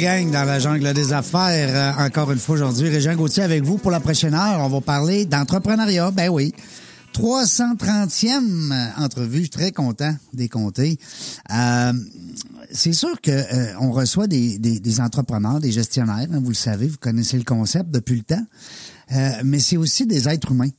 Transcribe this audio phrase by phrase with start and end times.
[0.00, 1.94] La dans la jungle des affaires.
[1.98, 4.58] Euh, encore une fois aujourd'hui, Régent Gauthier avec vous pour la prochaine heure.
[4.60, 6.10] On va parler d'entrepreneuriat.
[6.10, 6.52] Ben oui.
[7.14, 9.36] 330e entrevue.
[9.36, 10.98] Je suis très content des compter.
[11.52, 11.92] Euh,
[12.72, 16.96] c'est sûr que euh, on reçoit des, entrepreneurs, des gestionnaires, hein, vous le savez, vous
[16.98, 18.44] connaissez le concept depuis le temps.
[19.12, 20.70] Euh, mais c'est aussi des êtres humains.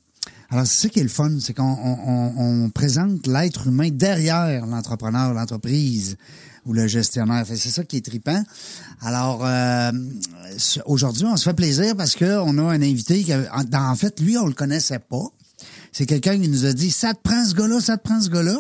[0.50, 3.89] Alors, c'est ça qui est le fun, c'est qu'on on, on- on présente l'être humain
[3.92, 6.17] derrière l'entrepreneur, l'entreprise
[6.66, 7.45] ou le gestionnaire.
[7.47, 8.44] C'est ça qui est trippant.
[9.02, 9.91] Alors, euh,
[10.85, 14.19] aujourd'hui, on se fait plaisir parce que on a un invité qui, a- en, fait,
[14.19, 15.25] lui, on le connaissait pas.
[15.91, 18.30] C'est quelqu'un qui nous a dit, ça te prend ce gars-là, ça te prend ce
[18.30, 18.58] gars-là,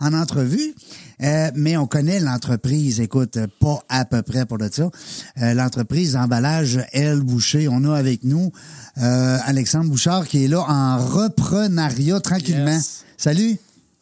[0.00, 0.74] en entrevue.
[1.20, 4.88] Euh, mais on connaît l'entreprise, écoute, pas à peu près pour de ça.
[5.42, 8.52] Euh, l'entreprise d'emballage L Boucher, on a avec nous
[8.98, 12.70] euh, Alexandre Bouchard qui est là en reprenariat tranquillement.
[12.76, 13.04] Yes.
[13.16, 13.58] Salut.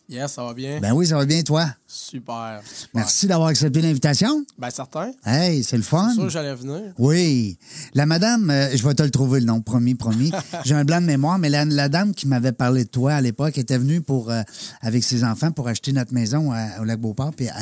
[0.08, 0.78] Yes, ça va bien?
[0.78, 1.66] Ben oui, ça va bien toi?
[1.84, 2.60] Super.
[2.94, 4.44] Merci d'avoir accepté l'invitation.
[4.56, 5.10] Ben, certain.
[5.24, 6.06] Hey, c'est le fun.
[6.10, 6.92] C'est sûr que j'allais venir.
[6.96, 7.58] Oui.
[7.92, 10.30] La madame, euh, je vais te le trouver le nom, promis, promis.
[10.64, 13.20] J'ai un blanc de mémoire, mais la, la dame qui m'avait parlé de toi à
[13.20, 14.42] l'époque était venue pour euh,
[14.80, 17.32] avec ses enfants pour acheter notre maison à- au lac Beauport.
[17.36, 17.52] Puis euh,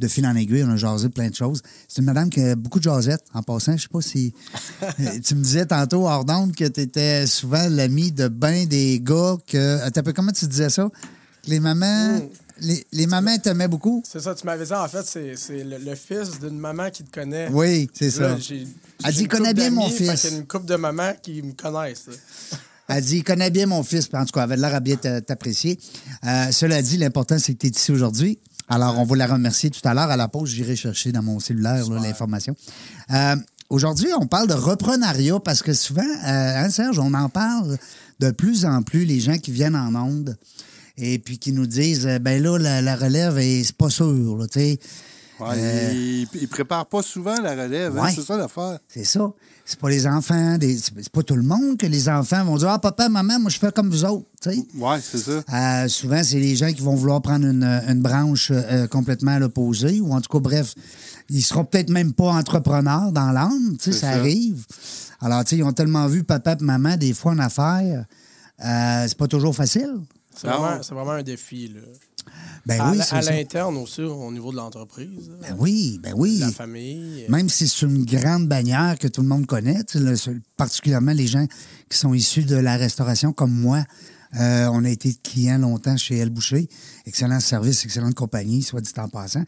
[0.00, 1.62] de fil en aiguille, on a jasé plein de choses.
[1.86, 3.24] C'est une madame qui a beaucoup de jasettes.
[3.32, 4.34] En passant, je sais pas si.
[5.24, 9.36] tu me disais tantôt, hors d'onde, que tu étais souvent l'ami de ben des gars
[9.46, 9.80] que.
[9.82, 10.88] Attends comment tu disais ça?
[11.46, 12.18] Les mamans.
[12.18, 12.28] Mm.
[12.60, 14.02] Les, les mamans t'aimaient beaucoup?
[14.06, 17.02] C'est ça, tu m'avais dit, en fait, c'est c'est le, le fils d'une maman qui
[17.02, 17.48] te connaît.
[17.50, 18.38] Oui, c'est Là, ça.
[18.38, 18.66] j'ai-
[19.04, 20.20] Elle j'ai dit, couple bien mon fils.
[20.20, 22.06] qu'il y a une couple de mamans qui me connaissent.
[22.88, 24.08] Elle dit, il connaît bien mon fils.
[24.12, 25.78] En tout cas, elle avait l'air à bien t'a- t'apprécier.
[26.24, 28.38] Euh, cela dit, l'important, c'est que tu es ici aujourd'hui.
[28.68, 30.10] Alors, on va la remercier tout à l'heure.
[30.10, 32.54] À la pause, j'irai chercher dans mon cellulaire là, l'information.
[33.10, 33.34] Euh,
[33.70, 37.76] aujourd'hui, on parle de reprenariat parce que souvent, euh, hein, Serge, on en parle
[38.20, 40.36] de plus en plus, les gens qui viennent en onde
[40.96, 44.36] et puis qui nous disent, euh, ben là, la, la relève, est- c'est pas sûr,
[44.38, 44.46] là.
[45.40, 48.78] Ouais, Euh, il, il prépare pas souvent la relève, hein, c'est ça l'affaire.
[48.86, 49.32] C'est ça.
[49.64, 52.68] C'est pas les enfants, des- c'est pas tout le monde que les enfants vont dire
[52.68, 54.26] Ah, papa, maman, moi, je fais comme vous autres.
[54.46, 55.42] Oui, c'est ça.
[55.52, 59.38] Euh, souvent, c'est les gens qui vont vouloir prendre une, une branche euh, complètement à
[59.40, 60.74] l'opposé, ou en tout cas, bref,
[61.30, 64.08] ils seront peut-être même pas entrepreneurs dans l'âme, ça, ça.
[64.10, 64.64] arrive.
[65.20, 68.04] Alors, tu sais, ils ont tellement vu papa et maman, des fois, en affaires,
[68.64, 69.90] euh, c'est pas toujours facile.
[70.36, 70.46] C'est
[70.94, 71.68] vraiment, un défi.
[71.68, 71.80] Là.
[72.66, 76.38] Ben à oui, à l'interne aussi, au niveau de l'entreprise, Ben oui, ben oui.
[76.38, 77.24] la famille.
[77.28, 81.46] Même si c'est une grande bannière que tout le monde connaît, le- particulièrement les gens
[81.90, 83.84] qui sont issus de la restauration comme moi.
[84.38, 86.68] Euh, on a été clients longtemps chez El Boucher.
[87.04, 89.42] Excellent service, excellente compagnie, soit dit en passant.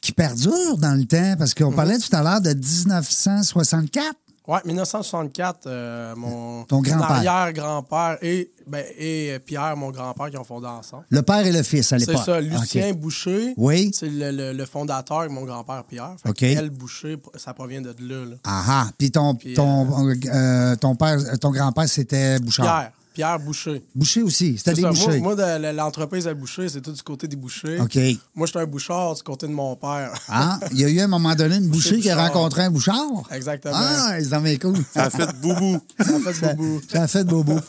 [0.00, 4.16] Qui perdure dans le temps, parce qu'on parlait tout à l'heure de 1964.
[4.46, 7.10] Ouais, 1964, euh, mon Ton grand-père.
[7.12, 11.04] arrière-grand-père et, ben, et euh, Pierre, mon grand-père, qui ont fondé ensemble.
[11.08, 12.24] Le père et le fils à C'est l'époque.
[12.26, 12.96] ça, Lucien OK.
[12.98, 13.54] Boucher.
[13.56, 13.90] Oui.
[13.94, 16.14] C'est le, le- le fondateur et mon grand-père Pierre.
[16.22, 16.42] Fait OK.
[16.42, 18.24] Elle Boucher, ça provient de là.
[18.26, 18.36] là.
[18.44, 18.86] Ah ah.
[18.98, 22.66] Puis ton, ton, euh, ton père, ton grand-père, c'était Bouchard.
[22.66, 22.92] Pierre.
[23.14, 23.80] Pierre Boucher.
[23.94, 24.58] Boucher aussi.
[24.58, 24.88] C'était C'est des ça.
[24.90, 25.20] bouchers.
[25.20, 27.80] Moi, moi, de l'entreprise à Boucher, c'est tout du côté des bouchers.
[27.80, 27.96] OK.
[28.34, 30.12] Moi, j'étais un bouchard du côté de mon père.
[30.28, 32.70] Ah, il y a eu à un moment donné une boucher qui a rencontré un
[32.72, 32.98] bouchard?
[33.30, 33.74] Exactement.
[33.76, 34.78] Ah, c'est bien cool.
[34.92, 35.78] Ça a fait boubou.
[35.96, 36.80] Ça fait Ça, boubou.
[36.92, 37.58] ça a fait bobo.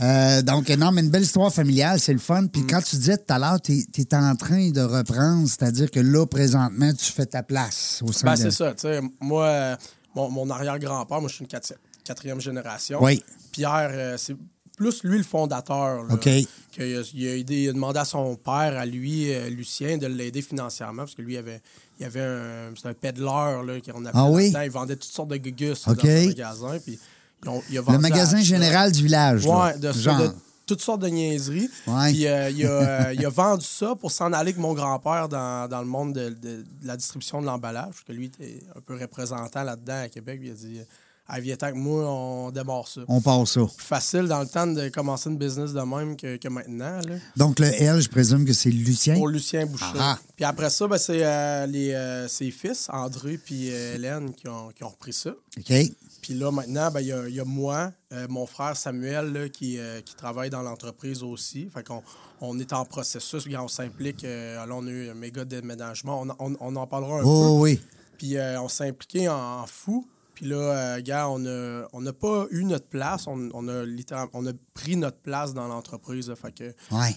[0.00, 2.46] Euh, donc, non, mais une belle histoire familiale, c'est le fun.
[2.48, 6.00] Puis quand tu disais tout à l'heure, tu es, en train de reprendre, c'est-à-dire que
[6.00, 8.38] là, présentement, tu fais ta place au sein Ben, de...
[8.42, 8.72] c'est ça.
[8.74, 9.76] Tu sais, moi, euh,
[10.14, 11.74] mon, mon arrière-grand-père, moi, je suis une quatri-
[12.04, 12.98] quatrième génération.
[13.02, 13.22] Oui.
[13.52, 14.36] Pierre, euh, c'est
[14.76, 16.04] plus lui le fondateur.
[16.04, 16.14] là,
[16.98, 20.06] a- il, a aidé, il a demandé à son père, à lui, euh, Lucien, de
[20.06, 21.60] l'aider financièrement, parce que lui, il avait,
[21.98, 24.52] il avait un, un pédaleur, qu'on appelait Ah oui?
[24.64, 25.96] Il vendait toutes sortes de gugus OK.
[26.04, 26.78] dans magasin.
[26.84, 26.98] Puis
[27.42, 29.46] ils ont- il a Le magasin à- général du village.
[29.46, 29.92] Ouais, de,
[30.66, 31.70] toutes sortes de niaiseries.
[31.86, 32.12] Ouais.
[32.12, 35.68] Puis euh, il, a, il a vendu ça pour s'en aller avec mon grand-père dans,
[35.68, 38.80] dans le monde de, de- de la distribution de l'emballage, parce que lui était un
[38.80, 40.40] peu représentant là-dedans à Québec.
[40.42, 40.80] Il a dit
[41.28, 43.00] à avec moi, on démarre ça.
[43.08, 43.60] On part ça.
[43.76, 47.00] Plus facile dans le temps de commencer une business de même que, que maintenant.
[47.00, 47.16] Là.
[47.36, 49.14] Donc, le L, je présume que c'est Lucien?
[49.14, 49.84] Pour Lucien Boucher.
[49.98, 50.18] Ah.
[50.36, 54.48] Puis après ça, ben, c'est euh, les, euh, ses fils, André puis euh, Hélène, qui
[54.48, 55.30] ont, qui ont repris ça.
[55.58, 55.72] OK.
[56.22, 59.32] Puis là, maintenant, ben, il y, a, il y a moi, euh, mon frère Samuel,
[59.32, 61.68] là, qui, qui travaille dans l'entreprise aussi.
[61.74, 62.02] Fait qu'on
[62.40, 64.24] on est en processus, on s'implique.
[64.24, 66.22] alors, on a eu un méga déménagement.
[66.22, 67.28] On, on- on en parlera un peu.
[67.28, 67.80] Oh, oui.
[68.18, 70.06] Puis on s'est impliqué en, en fou.
[70.36, 73.26] Puis là, euh, gars, on a- on n'a pas eu notre place.
[73.26, 76.32] On, on a littéralement- on a pris notre place dans l'entreprise.
[76.40, 77.16] Fait que, Ouais.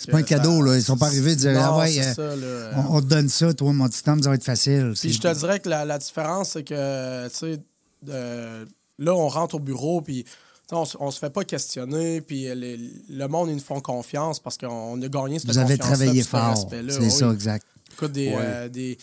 [0.00, 0.76] C'est pas un cadeau, là.
[0.76, 3.00] Ils sont pas arrivés de dire, Non, ah ouais, c'est euh, ça, là, on, on
[3.02, 4.94] te donne ça, toi, mon petit homme, ça va être facile.
[4.98, 7.58] Puis je te dirais que la, la différence, c'est que, tu sais,
[8.08, 8.64] euh,
[8.98, 10.24] là, on rentre au bureau, puis
[10.72, 12.78] on, on se fait pas questionner, puis les-
[13.10, 16.56] le monde, ils nous font confiance parce qu'on a gagné cette Vous avez travaillé fort.
[16.70, 17.10] C'est Oui.
[17.10, 17.66] ça, exact.
[17.92, 18.36] Écoute, des, Ouais.
[18.38, 18.96] euh, des-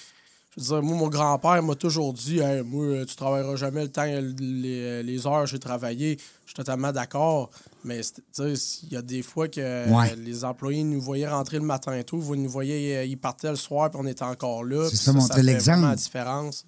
[0.58, 3.90] je veux dire, moi, mon grand-père m'a toujours dit Hey, Moi, tu travailleras jamais le
[3.92, 6.18] temps, les, les heures que j'ai travaillé.
[6.46, 7.50] Je suis totalement d'accord.
[7.84, 10.16] Mais c'est- tu sais, il y a des fois que Ouais.
[10.18, 13.56] les employés nous voyaient rentrer le matin tôt, vous nous voyez, euh, ils partaient le
[13.56, 14.88] soir, puis on était encore là.
[14.90, 15.88] C'est ça, montrer l'exemple.
[15.88, 16.66] la différence.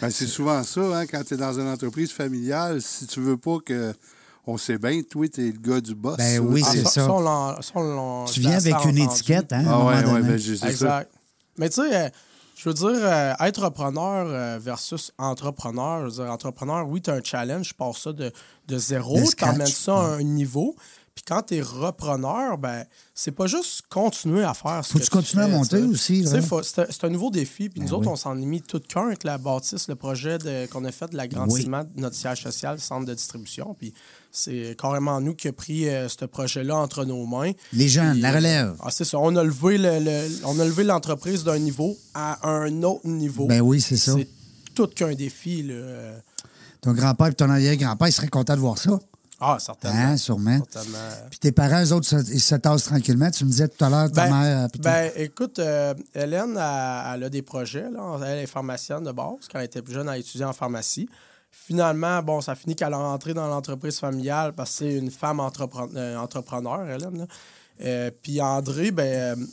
[0.00, 3.36] Ben, c'est souvent ça, hein, quand tu es dans une entreprise familiale, si tu veux
[3.36, 3.94] pas que.
[4.48, 6.16] On sait bien, toi, tu es le gars du boss.
[6.18, 7.10] Ben oui, Ah, c'est ça.
[7.12, 9.02] on l'en- ça, on l'en- Tu viens avec une entendu.
[9.02, 10.70] étiquette, hein, Ah ouais, ouais, ben, je sais ça.
[10.70, 11.10] Exact.
[11.58, 12.08] Mais tu sais, euh,
[12.56, 13.70] je veux dire, euh, être
[14.26, 18.12] euh, versus entrepreneur, je veux dire, entrepreneur, oui, tu as un challenge, je pars ça
[18.14, 18.32] de,
[18.66, 20.74] de zéro, tu emmènes ça à un niveau.
[21.16, 22.84] Puis quand tu es repreneur, ben,
[23.14, 27.04] c'est pas juste continuer à faire ce Faut que tu continues à monter aussi, C'est
[27.04, 27.70] un- nouveau défi.
[27.70, 28.12] Puis nous Ben autres, oui.
[28.12, 30.36] on s'en est mis tout cœur avec la bâtisse, le projet
[30.70, 33.74] qu'on a fait de l'agrandissement de notre siège social, centre de distribution.
[33.78, 33.94] Puis
[34.30, 37.52] c'est carrément nous qui a pris euh, ce projet-là entre nos mains.
[37.72, 38.76] Les jeunes, Puis, la relève.
[38.82, 39.18] ah, c'est ça.
[39.18, 43.46] On a levé le- le- on a levé l'entreprise d'un niveau à un autre niveau.
[43.46, 44.12] Ben oui, c'est ça.
[44.18, 44.28] C'est
[44.74, 45.62] tout qu'un défi.
[45.62, 45.72] Là.
[45.74, 46.18] Euh,
[46.82, 48.98] Ton grand-père et ton arrière-grand-père, ils seraient contents de voir ça.
[49.38, 49.98] Ah, certainement.
[49.98, 50.58] Hein, sûrement.
[50.70, 50.98] Certainement.
[51.30, 53.30] Puis tes parents, eux autres, ils se tassent tranquillement.
[53.30, 54.64] Tu me disais tout à l'heure, ta Ben, mère...
[54.64, 57.90] euh, ben, écoute, euh, Hélène, elle, elle a des projets.
[57.90, 58.18] Là.
[58.26, 59.46] Elle est pharmacienne de base.
[59.52, 61.08] Quand elle était plus jeune, elle a étudié en pharmacie.
[61.50, 65.38] Finalement, bon, ça finit qu'elle est rentrée dans l'entreprise familiale parce que c'est une femme
[65.38, 67.18] entrepre- euh, entrepreneur, Hélène.
[67.18, 67.26] là.
[67.82, 69.46] Euh, Puis André, ben,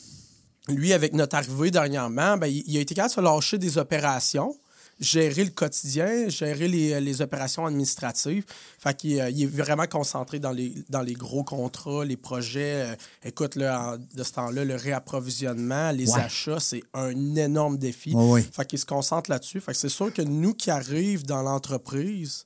[0.70, 3.78] lui, avec notre arrivée dernièrement, ben, il, il a été capable de se lâcher des
[3.78, 4.56] opérations,
[5.00, 8.46] gérer le quotidien, gérer les, les opérations administratives.
[8.80, 12.92] Fait qu'il euh, il est vraiment concentré dans les, dans les gros contrats, les projets.
[12.92, 12.96] Euh,
[13.26, 16.20] écoute, là, de ce temps-là, le réapprovisionnement, les Ouais.
[16.22, 18.14] achats, c'est un énorme défi.
[18.14, 18.46] Ouais, ouais.
[18.52, 19.60] Fait qu'il se concentre là-dessus.
[19.62, 22.46] Fait que c'est sûr que nous qui arrivent dans l'entreprise,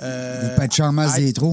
[0.00, 0.54] euh,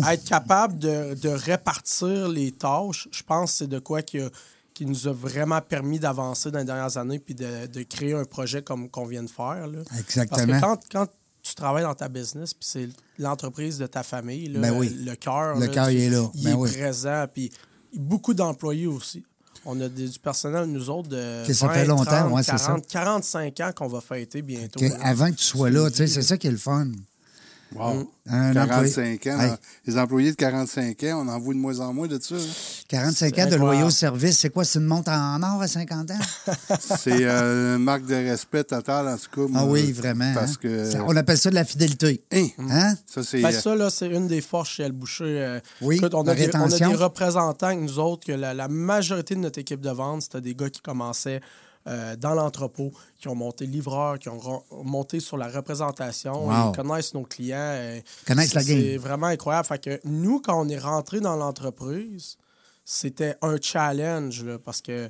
[0.04, 4.20] être être- capable de, de répartir les tâches, je pense que c'est de quoi qui,
[4.20, 4.30] a-
[4.76, 8.26] qui nous a vraiment permis d'avancer dans les dernières années puis de, de créer un
[8.26, 9.66] projet comme qu'on vient de faire.
[9.68, 9.80] là.
[9.88, 10.60] Parce Exactement.
[10.60, 11.08] que quand, quand
[11.42, 14.90] tu travailles dans ta business, puis c'est l'entreprise de ta famille, là, Ben oui.
[15.04, 16.30] le cœur, Le cœur, il est là.
[16.36, 16.72] il Ben est oui.
[16.72, 17.26] présent.
[17.34, 17.52] Puis
[17.96, 19.24] beaucoup d'employés aussi.
[19.68, 22.44] On a des- du personnel, nous autres, de Que ça 20, fait longtemps, 30, ouais,
[22.44, 22.66] c'est ça.
[22.68, 24.80] 40, 45 ans qu'on va fêter bientôt.
[24.80, 26.88] Que avant que tu sois là, tu sais, c'est ça qui est le fun.
[27.74, 28.10] Wow.
[28.28, 29.40] Un 45 ans.
[29.40, 29.48] Hey.
[29.50, 29.58] là.
[29.86, 32.36] Les employés de 45 ans, on en voit de moins en moins de ça.
[32.36, 32.40] hein.
[32.88, 34.64] 45 C'est ans de loyaux service, c'est quoi?
[34.64, 36.20] C'est une montre en or à 50 ans?
[36.80, 39.52] C'est euh, une marque de respect total, en tout cas.
[39.56, 40.32] Ah moi, oui, vraiment.
[40.34, 40.58] Parce hein?
[40.62, 40.90] que.
[40.92, 42.24] Ça- on appelle ça de la fidélité.
[42.32, 42.48] Hein?
[42.70, 42.96] Hein?
[43.08, 43.42] Ça, c'est.
[43.42, 45.24] Ben, euh, ça, là, c'est une des forces chez El Boucher.
[45.26, 46.90] Euh, Oui, écoute, on, a des, on a rétention.
[46.90, 50.42] des représentants, que nous autres, que la, la majorité de notre équipe de vente, c'était
[50.42, 51.42] des gars qui commençaient
[51.88, 56.48] euh, dans l'entrepôt, qui ont monté livreur, qui ont monté sur la représentation.
[56.48, 56.72] Wow.
[56.74, 57.58] Ils connaissent nos clients.
[57.60, 58.80] euh, Connaissent la game.
[58.82, 59.68] C'est vraiment incroyable.
[59.68, 62.38] Fait que nous, quand on est rentré dans l'entreprise,
[62.84, 65.10] c'était un challenge là, parce que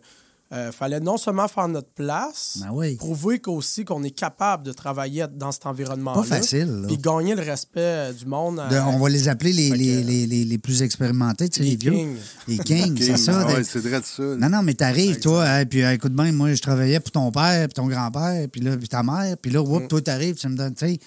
[0.56, 2.96] euh, fallait non seulement faire notre place, Ben oui.
[2.96, 6.22] prouver qu'aussi qu'on est capable de travailler dans cet environnement-là.
[6.22, 6.86] Pas facile.
[6.88, 8.56] Puis gagner le respect euh, du monde.
[8.70, 11.64] De- à- on va les appeler les, les, les, les, les plus expérimentés, tu sais,
[11.64, 11.92] les, Les vieux.
[11.92, 12.16] kings.
[12.48, 13.46] Les kings, King, c'est ça.
[13.48, 14.24] ah c'est vrai de ça.
[14.24, 17.32] Non, non, mais t'arrives, toi, hein, puis euh, écoute bien, moi, je travaillais pour ton
[17.32, 20.48] père, puis ton grand-père, puis là, puis ta mère, puis là, whoop, toi, t'arrives, tu
[20.48, 21.00] me donnes, tu sais.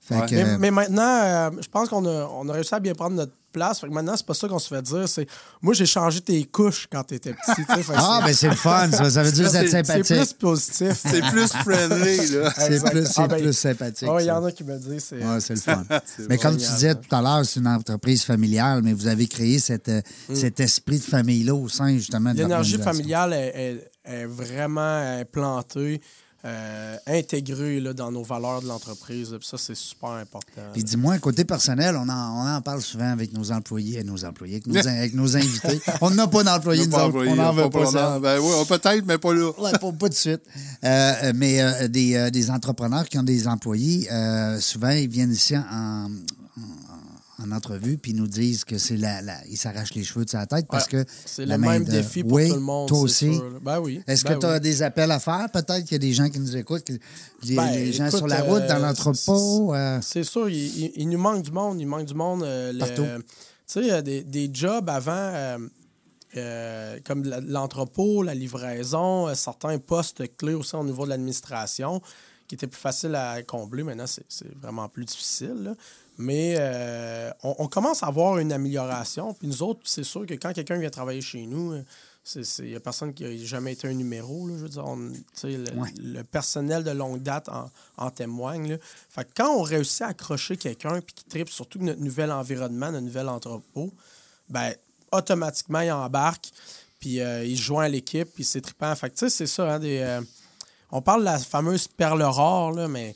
[0.00, 0.26] Fait Ouais.
[0.26, 2.92] que, Mais, euh, mais maintenant, euh, je pense qu'on a, on a réussi à bien
[2.94, 3.80] prendre notre place.
[3.80, 5.08] Fait que maintenant, c'est pas ça qu'on se fait dire.
[5.08, 5.26] C'est
[5.60, 7.62] moi, j'ai changé tes couches quand t'étais petit.
[7.94, 9.10] Ah, c'est- ben c'est le fun, ça.
[9.10, 10.04] Ça veut dire que vous êtes c'est- sympathique.
[10.06, 10.92] C'est plus positif.
[11.06, 12.52] C'est plus friendly, là.
[12.56, 12.90] C'est Exact.
[12.90, 14.08] plus, c'est Ah, ben, plus sympathique.
[14.20, 15.04] Il y en a qui me disent.
[15.10, 15.84] C'est, Ouais, c'est le fun.
[16.06, 19.26] C'est mais comme tu disais tout à l'heure, c'est une entreprise familiale, mais vous avez
[19.28, 20.34] créé cette, euh, Mm.
[20.34, 26.00] cet esprit de famille-là au sein, justement, de L'énergie familiale est, est- est vraiment implantée.
[26.44, 29.36] Euh, intégré là, dans nos valeurs de l'entreprise.
[29.42, 30.62] Ça, c'est super important.
[30.72, 34.24] Puis dis-moi, côté personnel, on en, on en parle souvent avec nos employés, et nos
[34.24, 35.80] employés, avec nos, avec nos invités.
[36.00, 37.26] On n'a pas d'employés, nous autres.
[37.26, 38.18] On n'en veut pas ça.
[38.18, 39.50] Ben oui, peut-être, mais pas là.
[39.58, 40.42] Ouais, pas, pas de suite.
[40.84, 45.32] Euh, mais euh, des, euh, des entrepreneurs qui ont des employés, euh, souvent, ils viennent
[45.32, 46.08] ici en,
[47.42, 50.24] en, en entrevue puis ils nous disent que c'est la, la- ils s'arrachent les cheveux
[50.24, 52.88] de sa tête parce Ouais, que c'est le même défi pour Oui, tout le monde.
[52.88, 53.34] Toi aussi.
[53.34, 53.60] sûr.
[53.60, 54.02] Ben oui.
[54.06, 54.60] Est-ce ben que tu as oui.
[54.60, 55.48] des appels à faire?
[55.52, 56.88] Peut-être qu'il y a des gens qui nous écoutent,
[57.44, 59.74] les, Ben, les gens écoute, sur la route, dans euh, l'entrepôt.
[59.74, 61.80] euh, C'est sûr, il, il- il nous manque du monde.
[61.80, 62.42] Il manque du monde.
[62.42, 63.02] euh, Partout.
[63.66, 65.58] Tu sais, euh, des, des jobs avant, euh,
[66.36, 72.00] euh, comme l'entrepôt, la livraison, euh, certains postes clés aussi au niveau de l'administration,
[72.48, 73.82] qui étaient plus faciles à combler.
[73.82, 75.54] Maintenant, c'est c'est vraiment plus difficile.
[75.62, 75.74] là.
[76.18, 79.34] Mais euh, on, on commence à avoir une amélioration.
[79.34, 81.82] Puis nous autres, c'est sûr que quand quelqu'un vient travailler chez nous, euh,
[82.60, 84.46] il n'y a personne qui n'a jamais été un numéro.
[84.46, 84.54] là.
[84.56, 85.88] je veux dire, on- le, Ouais.
[85.98, 88.72] le personnel de longue date en, en témoigne.
[88.72, 88.76] là.
[89.10, 92.92] Fait que quand on réussit à accrocher quelqu'un puis qui tripe surtout notre nouvel environnement,
[92.92, 93.90] notre nouvel entrepôt,
[94.48, 94.72] ben
[95.10, 96.50] automatiquement, il embarque
[97.00, 98.94] puis euh, il se joint à l'équipe puis c'est trippant.
[98.94, 99.74] Fait que tu sais, c'est ça.
[99.74, 100.20] hein, des, euh,
[100.92, 103.14] on parle de la fameuse perle rare, là, mais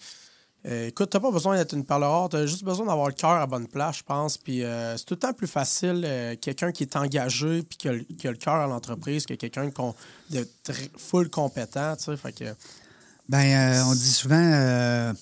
[0.67, 3.31] euh, écoute, t'as pas besoin d'être une perle rare, t'as juste besoin d'avoir le cœur
[3.31, 4.37] à bonne place, je pense.
[4.37, 7.89] Puis euh, c'est tout le temps plus facile euh, quelqu'un qui est engagé puis qui
[7.89, 9.67] a, le- qui a le cœur à l'entreprise que quelqu'un
[10.31, 12.17] de très- full compétent, tu sais.
[12.17, 12.45] Fait que
[13.29, 15.13] Ben, euh, on dit souvent, euh,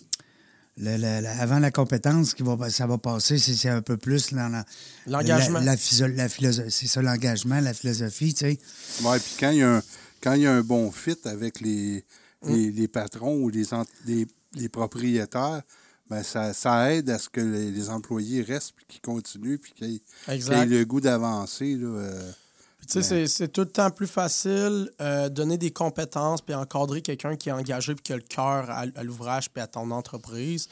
[0.77, 3.97] le- le- le- avant la compétence, qui va, ça va passer, c'est c'est un peu
[3.97, 4.65] plus dans la-
[5.07, 5.59] L'engagement.
[5.61, 8.59] La, la physio- la philosophie, c'est ça, l'engagement, la philosophie, tu sais.
[9.05, 9.83] Ouais, puis quand il y a un,
[10.23, 12.05] quand il y a un bon fit avec les,
[12.47, 13.65] les, les patrons ou les,
[14.07, 15.63] les, les propriétaires,
[16.11, 19.73] ben ça, ça aide à ce que les, les employés restent puis qu'ils continuent puis
[19.73, 20.01] qu'ils
[20.53, 21.79] aient le goût d'avancer.
[21.81, 22.31] euh.
[22.87, 27.35] Tu sais, c'est- tout le temps plus facile euh, donner des compétences puis encadrer quelqu'un
[27.37, 30.69] qui est engagé puis qui a le cœur à, à l'ouvrage puis à ton entreprise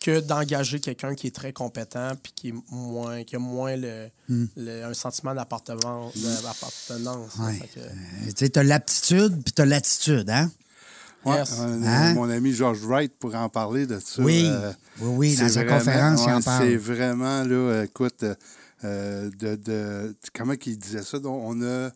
[0.00, 4.08] que d'engager quelqu'un qui est très compétent puis qui est moins qui a moins le,
[4.56, 7.36] le- un sentiment d'appartenance d'appartenance.
[7.38, 7.52] Ouais.
[7.58, 10.50] Fait que- Euh, tu t'as l'aptitude puis t'as l'attitude, hein?
[11.24, 11.56] Ouais, Yes.
[11.60, 12.14] euh, Hein?
[12.14, 14.22] Mon ami George Wright pourrait en parler de ça.
[14.22, 16.64] Oui, euh, oui, oui, dans c'est sa vraiment- conférence, il en parle.
[16.68, 18.34] C'est vraiment, là, euh, écoute, euh,
[18.84, 21.18] euh, de, de- comment il disait ça?
[21.18, 21.90] Donc, on a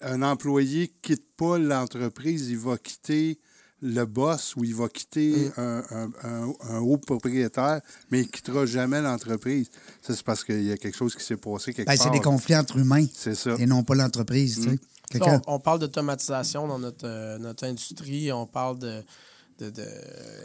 [0.00, 3.38] un employé qui quitte pas l'entreprise, il va quitter
[3.80, 5.60] le boss ou il va quitter Mm.
[5.60, 9.68] un, un- un- un haut propriétaire, mais il ne quittera jamais l'entreprise.
[10.02, 12.12] Ça, c'est parce qu'il y a quelque chose qui s'est passé quelque Ben, c'est part.
[12.12, 13.54] des conflits entre humains C'est ça.
[13.58, 14.78] et non pas l'entreprise, tu sais.
[15.46, 19.02] On, parle d'automatisation dans notre, euh, notre industrie, on parle de,
[19.58, 19.72] de,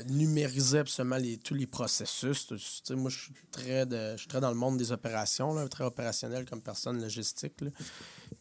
[0.10, 2.48] numériser absolument les, tous les processus.
[2.91, 6.46] Moi, je suis, très de, je suis très dans le monde des opérations, très opérationnel
[6.46, 7.53] comme personne logistique.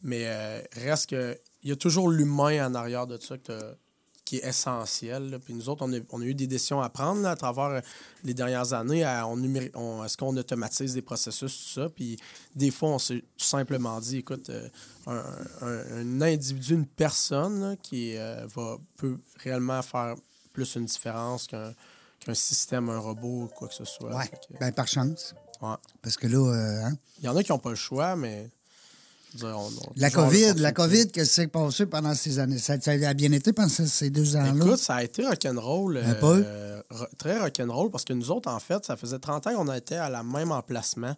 [0.01, 3.75] Mais euh, reste que il y a toujours l'humain en arrière de ça que
[4.33, 5.29] qui est essentiel.
[5.29, 5.39] là.
[5.39, 7.65] Puis nous autres, on a, on a eu des décisions à prendre là, à travers
[7.65, 7.81] euh,
[8.23, 9.03] les dernières années.
[9.03, 11.89] À, on numéri- on- Est-ce qu'on automatise des processus, tout ça?
[11.89, 12.17] Puis
[12.55, 14.67] des fois, on s'est tout simplement dit, écoute, euh,
[15.05, 15.23] un,
[15.61, 20.15] un- un individu, une personne là, qui euh, va, peut réellement faire
[20.51, 24.15] plus une différence qu'un système, un robot ou quoi que ce soit.
[24.15, 25.35] Ouais, que, ben, par chance.
[25.61, 25.75] ouais.
[26.01, 28.49] Parce que là, euh, hein, Il y en a qui n'ont pas le choix, mais...
[29.35, 30.71] je veux dire, on- on- la COVID, la.
[30.71, 32.57] COVID, qu'est-ce qui s'est passé pendant ces années?
[32.57, 34.53] Ça, ça a bien été pendant ces- deux ans-là?
[34.65, 35.97] Écoute, ça a été rock'n'roll.
[35.97, 36.43] Un peu?
[36.45, 36.81] euh,
[37.17, 40.09] très rock'n'roll parce que nous autres, en fait, ça faisait 30 ans qu'on était à
[40.09, 41.15] la même emplacement.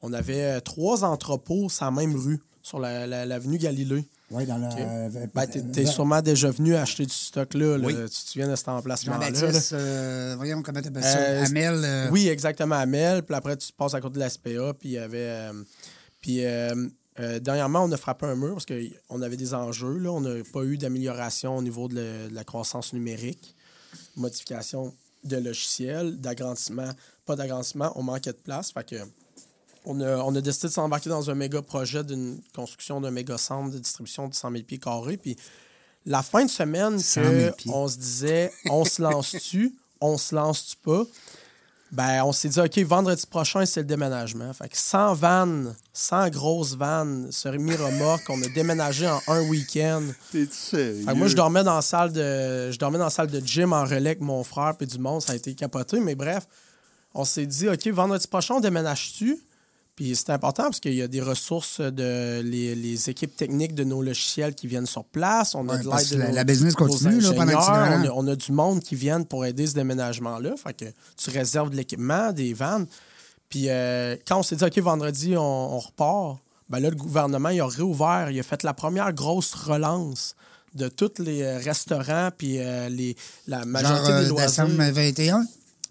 [0.00, 4.04] On avait euh, trois entrepôts sur la même rue, sur la- la- l'avenue Galilée.
[4.32, 4.68] Oui, dans la.
[4.68, 4.74] OK.
[4.80, 7.76] euh, Ben, t'es, sûrement déjà venu acheter du stock là.
[7.78, 9.26] Tu te souviens de cet emplacement-là?
[9.32, 11.18] Jean-Baptiste, euh, voyons comment t'appelles ça?
[11.18, 12.08] Euh, Amel.
[12.10, 13.22] Oui, exactement, à Mel.
[13.24, 14.72] Puis après, tu passes à côté de la SPA.
[14.72, 15.50] Puis il y avait.
[16.22, 16.40] puis
[17.20, 19.98] euh, dernièrement, on a frappé un mur parce qu'on avait des enjeux.
[19.98, 20.10] Là.
[20.12, 23.54] On n'a pas eu d'amélioration au niveau de, le- de la croissance numérique,
[24.16, 26.90] modification de logiciels, d'agrandissement.
[27.26, 28.72] Pas d'agrandissement, on manquait de place.
[28.72, 28.96] Fait que.
[29.84, 33.36] On a, on a décidé de s'embarquer dans un méga projet d'une construction d'un méga
[33.36, 35.16] centre de distribution de 100 000 pieds carrés.
[35.16, 35.36] Puis
[36.06, 37.72] la fin de semaine, 100 000 que pieds.
[37.74, 41.04] on se disait, on se lance-tu, on se lance-tu pas,
[41.92, 44.50] ben, on s'est dit, OK, vendredi prochain, c'est le déménagement.
[44.54, 50.02] Fait que 100 vannes, 100 grosses vannes, semi-remorques, on a déménagé en un week-end.
[50.50, 51.04] Sérieux?
[51.04, 53.40] Fait que moi, je dormais dans la salle de, je dormais dans la salle de
[53.40, 55.20] gym en relais avec mon frère puis du monde.
[55.20, 56.00] Ça a été capoté.
[56.00, 56.46] Mais bref,
[57.12, 59.38] on s'est dit, OK, vendredi prochain, on déménage-tu?
[59.94, 63.84] Puis c'est important parce qu'il y a des ressources de les, les équipes techniques de
[63.84, 65.54] nos logiciels qui viennent sur place.
[65.54, 68.10] On a Ouais, de l'aide de la- nos- la business continue, là, pendant on, a,
[68.14, 70.54] on a du monde qui viennent pour aider ce déménagement-là.
[70.56, 70.84] Fait que
[71.16, 72.86] tu réserves de l'équipement, des vannes.
[73.50, 76.38] Puis euh, quand on s'est dit, OK, vendredi, on, on repart,
[76.70, 78.28] ben là, le gouvernement, il a réouvert.
[78.30, 80.34] Il a fait la première grosse relance
[80.74, 83.14] de tous les euh, restaurants, puis euh, les,
[83.46, 84.66] la majorité Genre des loisirs.
[84.68, 85.44] décembre 21?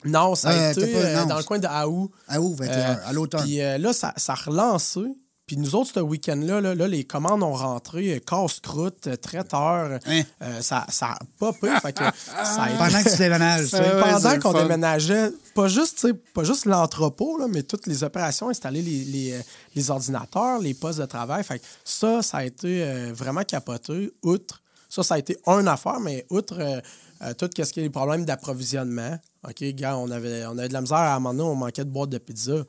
[0.06, 1.26] Non, ça a Euh, été pas- euh, non.
[1.28, 2.10] dans le coin de Haou.
[2.28, 3.42] Ah où, 21, Euh, à l'automne.
[3.44, 5.02] Puis euh, là, ça, ça a relancé.
[5.48, 10.00] Puis nous autres, ce week-end-là, là, là, les commandes ont rentré, casse-croûte, traiteur.
[10.06, 10.22] Hein?
[10.42, 11.70] Euh, ça, ça a pas pris.
[11.82, 16.08] fait que ça a été- Pendant que tu déménages, ouais, pendant qu'on déménageait, pas juste,
[16.34, 19.42] pas juste l'entrepôt, là, mais toutes les opérations, installer les, les,
[19.76, 21.44] les ordinateurs, les postes de travail.
[21.44, 24.10] Fait que ça, ça a été euh, vraiment capoté.
[24.24, 27.90] Outre, ça, ça a été une affaire, mais outre euh, tout ce qui est les
[27.90, 29.20] problèmes d'approvisionnement.
[29.48, 31.84] OK, gars, on avait, on avait de la misère à un moment donné, on manquait
[31.86, 32.64] de boîtes de pizza.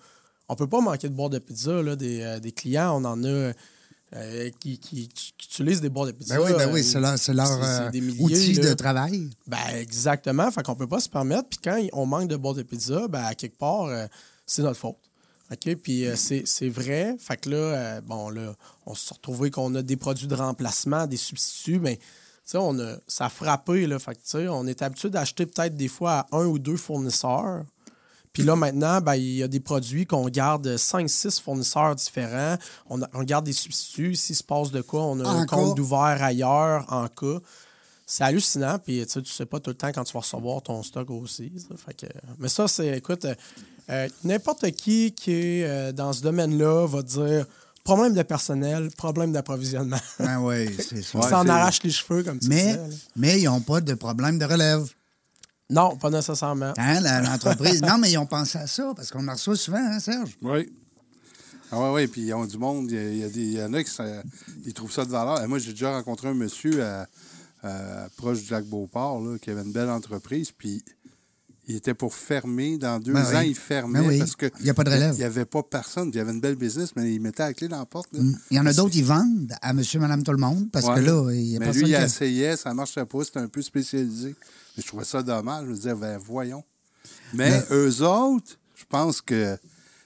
[0.48, 3.22] On peut pas manquer de boîtes de pizza, là, des, euh, des clients, on en
[3.24, 3.52] a.
[4.14, 6.36] euh, qui, qui- qui utilisent des boîtes de pizza.
[6.36, 9.30] Ben oui, ben oui, c'est leur, leur euh, des milliers, outil de travail.
[9.46, 10.50] Ben, exactement.
[10.50, 11.48] Fait qu'on peut pas se permettre.
[11.48, 14.06] Puis quand on manque de boîtes de pizza, ben, à quelque part, euh,
[14.44, 14.96] c'est notre faute.
[15.50, 15.76] OK?
[15.76, 17.16] Puis c'est c'est vrai.
[17.18, 18.54] Fait que là, bon, là,
[18.86, 21.98] on s'est retrouvé qu'on a des produits de remplacement, des substituts, mais
[22.54, 23.98] on a, ça a frappé, là.
[23.98, 27.64] Fait que, on est habitué d'acheter peut-être des fois à un ou deux fournisseurs.
[28.32, 32.56] Puis là, maintenant, ben, il y a des produits qu'on garde 5-6 fournisseurs différents.
[32.88, 34.14] On, a- on garde des substituts.
[34.14, 35.56] S'il se passe de quoi, on a En un cas.
[35.56, 37.40] compte d'ouvert ailleurs en cas.
[38.06, 40.60] C'est hallucinant, puis tu sais, tu sais pas tout le temps quand tu vas recevoir
[40.62, 41.52] ton stock aussi.
[41.58, 41.74] ça.
[41.76, 42.06] Fait que,
[42.38, 43.34] mais ça, c'est, écoute, euh,
[43.90, 47.46] euh, n'importe qui qui est euh, dans ce domaine-là va dire
[47.84, 49.98] problème de personnel, problème d'approvisionnement.
[50.18, 51.18] Ben oui, c'est ça.
[51.18, 52.76] On Ouais, s'en c'est- arrache les cheveux, comme tu Mais, disais.
[52.76, 52.94] là.
[53.16, 54.88] mais ils n'ont pas de problème de relève.
[55.70, 56.72] Non, pas nécessairement.
[56.76, 57.80] Hein, l'entreprise.
[57.82, 60.36] non, mais ils ont pensé à ça parce qu'on en reçoit souvent, hein, Serge?
[60.42, 60.70] Oui.
[61.70, 62.90] Ah oui, oui, puis ils ont du monde.
[62.90, 64.22] Il y, a- il y a des- il y en a qui ça-
[64.66, 65.42] ils trouvent ça de valeur.
[65.42, 67.06] Et moi, j'ai déjà rencontré un monsieur à-
[67.62, 70.84] à- proche du lac Beauport là, qui avait une belle entreprise, puis
[71.68, 72.76] il était pour fermer.
[72.78, 73.48] Dans deux Ben ans, oui.
[73.50, 74.18] il fermait Ben oui.
[74.18, 75.14] parce que Il y a pas de relève.
[75.14, 76.10] Il n'y avait pas personne.
[76.12, 78.08] Il y avait une belle business, mais il mettait la clé dans la porte.
[78.12, 78.20] là.
[78.22, 78.38] Mm.
[78.50, 80.96] Il y en a d'autres, ils vendent à monsieur, madame, tout le monde parce Ouais.
[80.96, 82.02] que là, il y a Mais personne lui, il qui...
[82.02, 84.34] essayait, ça ne marchait pas, c'était un peu spécialisé.
[84.76, 85.64] Mais je trouvais ça dommage.
[85.66, 86.64] Je me disais, ben, voyons.
[87.34, 89.56] Mais eux autres, je pense que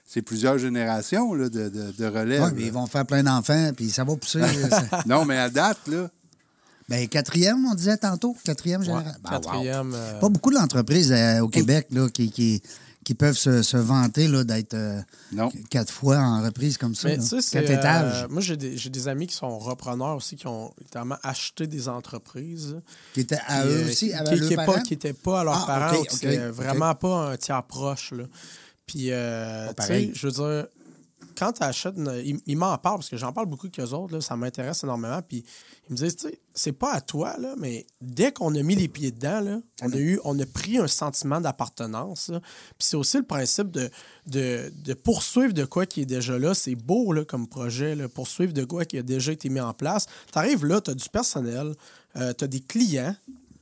[0.05, 2.43] c'est plusieurs générations là, de, de, de relève.
[2.43, 4.39] Ouais, mais ils vont faire plein d'enfants, puis ça va pousser.
[4.69, 6.09] ça- Non, mais à date, là,
[6.89, 9.11] ben, quatrième, on disait tantôt, quatrième génération.
[9.23, 9.39] Ben, wow.
[9.41, 9.93] Quatrième.
[9.95, 12.61] euh, Pas beaucoup d'entreprises euh, au Québec là, qui, qui,
[13.03, 15.01] qui peuvent se, se vanter là, d'être euh,
[15.69, 17.07] quatre fois en reprise comme ça.
[17.09, 17.23] Mais là.
[17.51, 18.27] Quatre euh, étages.
[18.29, 21.87] moi, j'ai des, j'ai des amis qui sont repreneurs aussi, qui ont littéralement acheté des
[21.89, 22.77] entreprises.
[23.13, 24.81] Qui étaient à eux aussi, à qui- leurs qui est pas- parents?
[24.81, 26.53] Qui n'étaient pas à leurs Ah, parents, ok, ou qui ok, étaient ok.
[26.55, 28.11] vraiment pas un tiers proche.
[28.11, 28.23] Là.
[28.85, 30.67] Puis, euh, tu sais, je veux dire,
[31.37, 34.83] quand tu achètes, une- m'en parlent, parce que j'en parle beaucoup qu'eux autres, ça m'intéresse
[34.83, 35.21] énormément.
[35.21, 35.43] Puis,
[35.87, 36.17] ils me disent,
[36.53, 39.59] c'est pas à toi, mais dès qu'on a mis les pieds dedans, là,
[40.23, 42.31] on, a pris un sentiment d'appartenance.
[42.77, 43.89] Puis, c'est aussi le principe de,
[44.25, 46.53] de, poursuivre de quoi qui est déjà là.
[46.53, 50.07] C'est beau comme projet, là, poursuivre de quoi qui a déjà été mis en place.
[50.31, 51.75] Tu arrives là, tu as du personnel,
[52.15, 53.15] tu as des clients.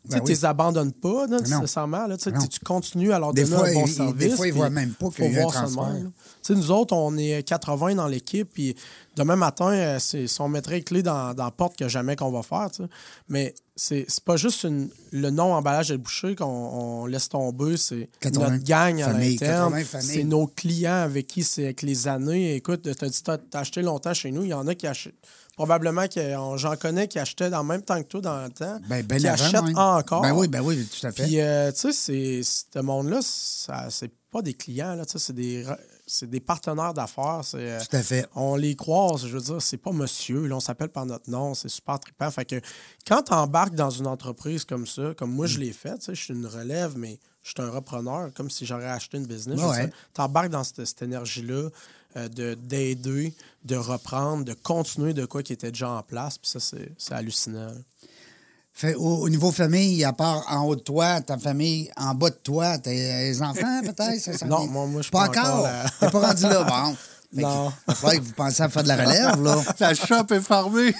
[0.06, 0.30] Tu Ben ne oui.
[0.30, 1.60] les abandonnes pas, là, non.
[1.62, 2.08] nécessairement.
[2.08, 2.40] Là, tu Non.
[2.48, 4.18] tu continues à leur Des donner fois, un bon service.
[4.18, 5.96] des fois, ils puis voient même pas qu'il y a un transfert.
[6.44, 8.76] Tu nous autres, on est 80 dans l'équipe, puis
[9.16, 12.32] demain matin, euh, si on mettrait les clés dans, dans la porte que jamais qu'on
[12.32, 12.84] va faire, tu.
[13.30, 18.10] Mais c'est pas juste une- le nom emballage de boucher qu'on on laisse tomber, c'est
[18.22, 19.72] 80 notre gang à familles, l'interne.
[19.74, 20.08] 80 familles.
[20.08, 22.56] C'est nos clients avec qui c'est avec les années.
[22.56, 25.16] Écoute, tu as dit t'as acheté longtemps chez nous, il y en a qui achètent.
[25.58, 26.20] Probablement que
[26.58, 28.78] j'en connais qui achetaient dans le même temps que toi dans le temps.
[28.90, 29.78] Ben, ben qui achètent même.
[29.78, 30.22] encore.
[30.22, 31.24] Ben oui, ben oui, tout à fait.
[31.24, 35.66] Puis, euh, tu sais, ce monde-là, c'est pas des clients, là, tu sais, c'est des,
[36.08, 37.42] c'est des partenaires d'affaires.
[37.44, 38.28] c'est, euh, tout à fait.
[38.36, 41.54] on les croise, je veux dire, c'est pas monsieur, là, on s'appelle par notre nom,
[41.54, 42.30] c'est super trippant.
[42.32, 42.62] Fait que
[43.08, 45.50] quand tu embarques dans une entreprise comme ça, comme moi Mm.
[45.50, 48.50] je l'ai fait, tu sais, je suis une relève, mais je suis un repreneur, comme
[48.50, 49.60] si j'aurais acheté une business.
[49.62, 49.90] Ouais.
[50.14, 51.70] Tu embarques dans cette, cette énergie-là
[52.18, 53.34] euh, de d'aider,
[53.66, 57.14] de reprendre, de continuer de quoi qui était déjà en place, puis ça, c'est c'est
[57.14, 57.72] hallucinant.
[58.78, 62.30] Fait, au, au niveau famille, à part en haut de toi, ta famille en bas
[62.30, 64.20] de toi, tes enfants peut-être?
[64.20, 65.68] ça, Non, moi- moi, je suis pas pas encore.
[66.02, 66.96] T'es pas rendu là, bon.
[67.36, 67.72] Fait Non.
[67.90, 69.62] Il falloir que vous pensiez à faire de la relève, là.
[69.80, 70.94] La shop est fermée.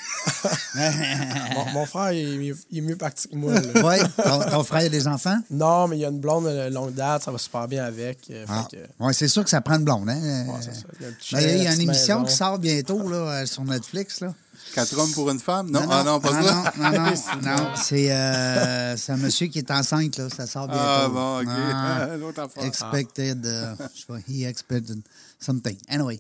[1.56, 3.54] Mon, mon frère, il, est mieux- il est mieux parti que moi.
[3.54, 5.38] oui, ton, ton frère a des enfants?
[5.50, 8.20] Non, mais il y a une blonde de longue date, ça va super bien avec.
[8.32, 8.68] euh, Ah.
[8.70, 10.46] que- Ouais, c'est sûr que ça prend une blonde, hein?
[10.48, 10.72] ouais, ça.
[11.00, 11.16] Il y a, Ben,
[11.58, 12.30] il y a chien, une émission maison.
[12.30, 14.20] qui sort bientôt là, euh, sur Netflix.
[14.22, 14.34] Là.
[14.76, 15.72] Quatre hommes pour une femme?
[15.72, 16.74] Non, ah non, pas non, ça.
[16.78, 20.28] Non, non, non, non, c'est euh, c'est un monsieur qui est enceinte, là.
[20.30, 20.82] Ça sort bientôt.
[20.84, 21.48] Ah bon, OK.
[21.50, 22.64] Ah, L'autre affaire.
[22.66, 25.02] expected, euh, je sais pas, he expected
[25.40, 25.78] something.
[25.88, 26.20] Anyway.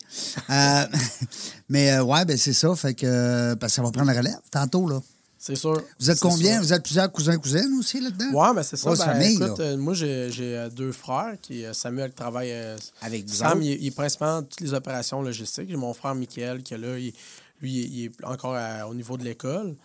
[0.49, 0.85] Euh,
[1.69, 2.73] mais euh, ouais, ben c'est ça.
[2.75, 4.99] Fait que parce que ça va prendre la relève tantôt, là.
[5.37, 5.79] C'est sûr.
[5.99, 6.53] Vous êtes combien?
[6.53, 6.61] sûr.
[6.63, 8.31] Vous êtes plusieurs cousins, cousines aussi là-dedans?
[8.33, 8.89] Ouais, mais c'est ça.
[8.89, 9.65] Ben, famille, écoute, là.
[9.65, 11.33] euh, moi, j'ai j'ai, deux frères.
[11.41, 12.51] Qui, Samuel travaille.
[12.51, 15.69] euh, Avec vous Sam, il, est- il est principalement toutes les opérations logistiques.
[15.69, 16.97] J'ai mon frère Michael qui est là.
[16.97, 17.13] il-
[17.61, 19.75] lui, il est- encore à- au niveau de l'école.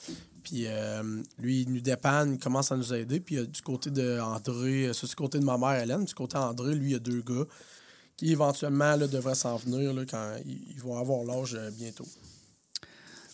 [0.42, 1.02] Puis euh,
[1.38, 3.20] lui, il nous dépanne, il commence à nous aider.
[3.20, 6.04] Puis euh, du côté de André, euh, c'est du côté de ma mère Hélène.
[6.04, 7.44] Du côté d'André, lui, il y a deux gars
[8.16, 12.06] qui éventuellement là, devraient s'en venir là, quand ils, vont avoir l'âge euh, bientôt.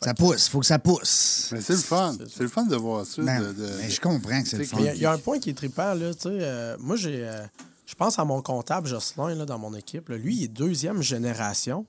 [0.03, 1.49] Ça pousse, faut que ça pousse.
[1.53, 2.17] Mais c'est le fun.
[2.29, 3.23] C'est le fun de voir ça.
[3.23, 4.77] Ben, de- de- ben, je comprends que c'est le fun.
[4.77, 6.29] Mais Il y a- il y, a un point qui est trippant, là, tu sais.
[6.33, 7.27] euh, moi, j'ai.
[7.27, 7.43] euh,
[7.87, 10.09] je pense à mon comptable Jocelyn, là, dans mon équipe.
[10.11, 10.19] là.
[10.19, 11.87] Lui, il est deuxième génération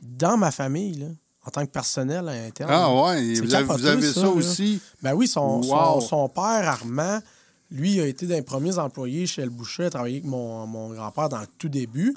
[0.00, 1.06] dans ma famille, là,
[1.50, 2.70] en tant que personnel à interne.
[2.72, 4.80] Ah ouais, vous avez, capoté, vous avez ça, aussi?
[5.02, 6.00] Ben oui, son, son, Wow.
[6.00, 7.18] son père, Armand,
[7.72, 10.90] lui, a été d'un des premiers employés chez Le Boucher, a travaillé avec mon, mon
[10.90, 12.16] grand-père dans le tout début.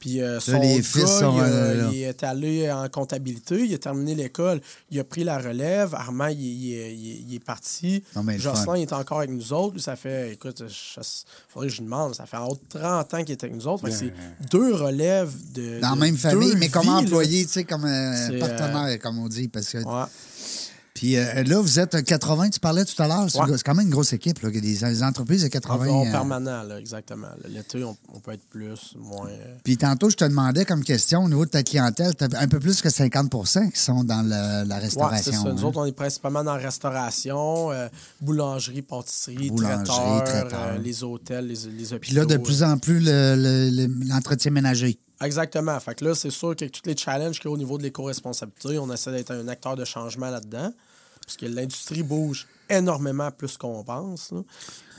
[0.00, 3.66] Puis euh, son les gars, fils sont, il, a- euh, il est allé en comptabilité,
[3.66, 4.60] il a terminé l'école,
[4.90, 5.94] il a pris la relève.
[5.94, 6.94] Armand, il, il est-
[7.28, 8.02] il parti.
[8.16, 9.78] Non, mais le Jocelyn, est encore avec nous autres.
[9.78, 11.02] Ça fait, écoute, il
[11.48, 13.66] faudrait que je demande, ça fait en haut de 30 ans qu'il est avec nous
[13.68, 13.88] autres.
[13.90, 14.12] C'est
[14.50, 15.80] deux relèves de.
[15.80, 19.28] Dans la même famille, mais comme employé, tu sais, comme euh, C'est, partenaire, comme on
[19.28, 19.48] dit.
[19.48, 19.78] Parce que...
[19.78, 20.04] Ouais.
[21.00, 23.24] Puis euh, là, vous êtes 80, tu parlais tout à l'heure.
[23.30, 23.46] C'est Ouais.
[23.56, 25.86] c'est quand même une grosse équipe, là, des, des entreprises de 80.
[25.88, 27.28] En, en euh, permanent, là, exactement.
[27.48, 29.28] L'été, on, on peut être plus, moins.
[29.30, 32.48] euh, Puis tantôt, je te demandais comme question, au niveau de ta clientèle, tu un
[32.48, 35.32] peu plus que 50% qui sont dans le- la Ouais, restauration.
[35.32, 35.52] c'est ça.
[35.54, 35.68] Nous hein.
[35.68, 37.88] autres, on est principalement dans la restauration, euh,
[38.20, 40.60] boulangerie, pâtisserie, Boulangerie, traiteur, traiteur.
[40.74, 41.98] euh, les hôtels, les, les hôpitaux.
[42.00, 44.98] Puis là, de plus en plus, le- le- le- l'entretien ménager.
[45.22, 45.80] Exactement.
[45.80, 47.84] Fait que là, c'est sûr qu'avec tous les challenges qu'il y a au niveau de
[47.84, 50.72] l'éco-responsabilité, on essaie d'être un acteur de changement là-dedans.
[51.24, 54.30] Parce que l'industrie bouge énormément plus qu'on pense.
[54.32, 54.42] là.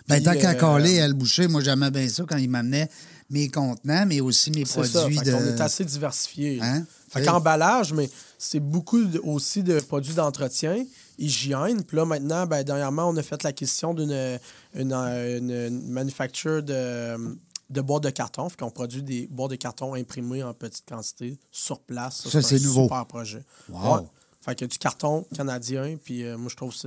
[0.07, 2.89] Ben, Puis, tant qu'à euh, caler, elle boucher, moi, j'aimais bien ça quand il m'amenait
[3.29, 4.81] mes contenants, mais aussi mes ça.
[4.81, 5.31] produits Fait de.
[5.31, 6.59] qu'on est assez diversifié.
[6.61, 6.83] Hein?
[7.09, 10.83] Fait qu'emballage, mais c'est beaucoup de- aussi de produits d'entretien,
[11.19, 11.83] hygiène.
[11.83, 14.39] Puis là, maintenant, ben, dernièrement, on a fait l'acquisition d'une
[14.73, 17.37] une, une- une manufacture de,
[17.69, 18.49] de boîtes de carton.
[18.49, 22.27] Fait qu'on produit des boîtes de carton imprimées en petite quantité sur place.
[22.27, 22.83] Ça, c'est un nouveau.
[22.83, 23.43] super projet.
[23.69, 23.95] Wow.
[23.97, 24.01] Ouais.
[24.43, 26.77] Fait qu'il y a du carton canadien, puis euh, moi, je trouve que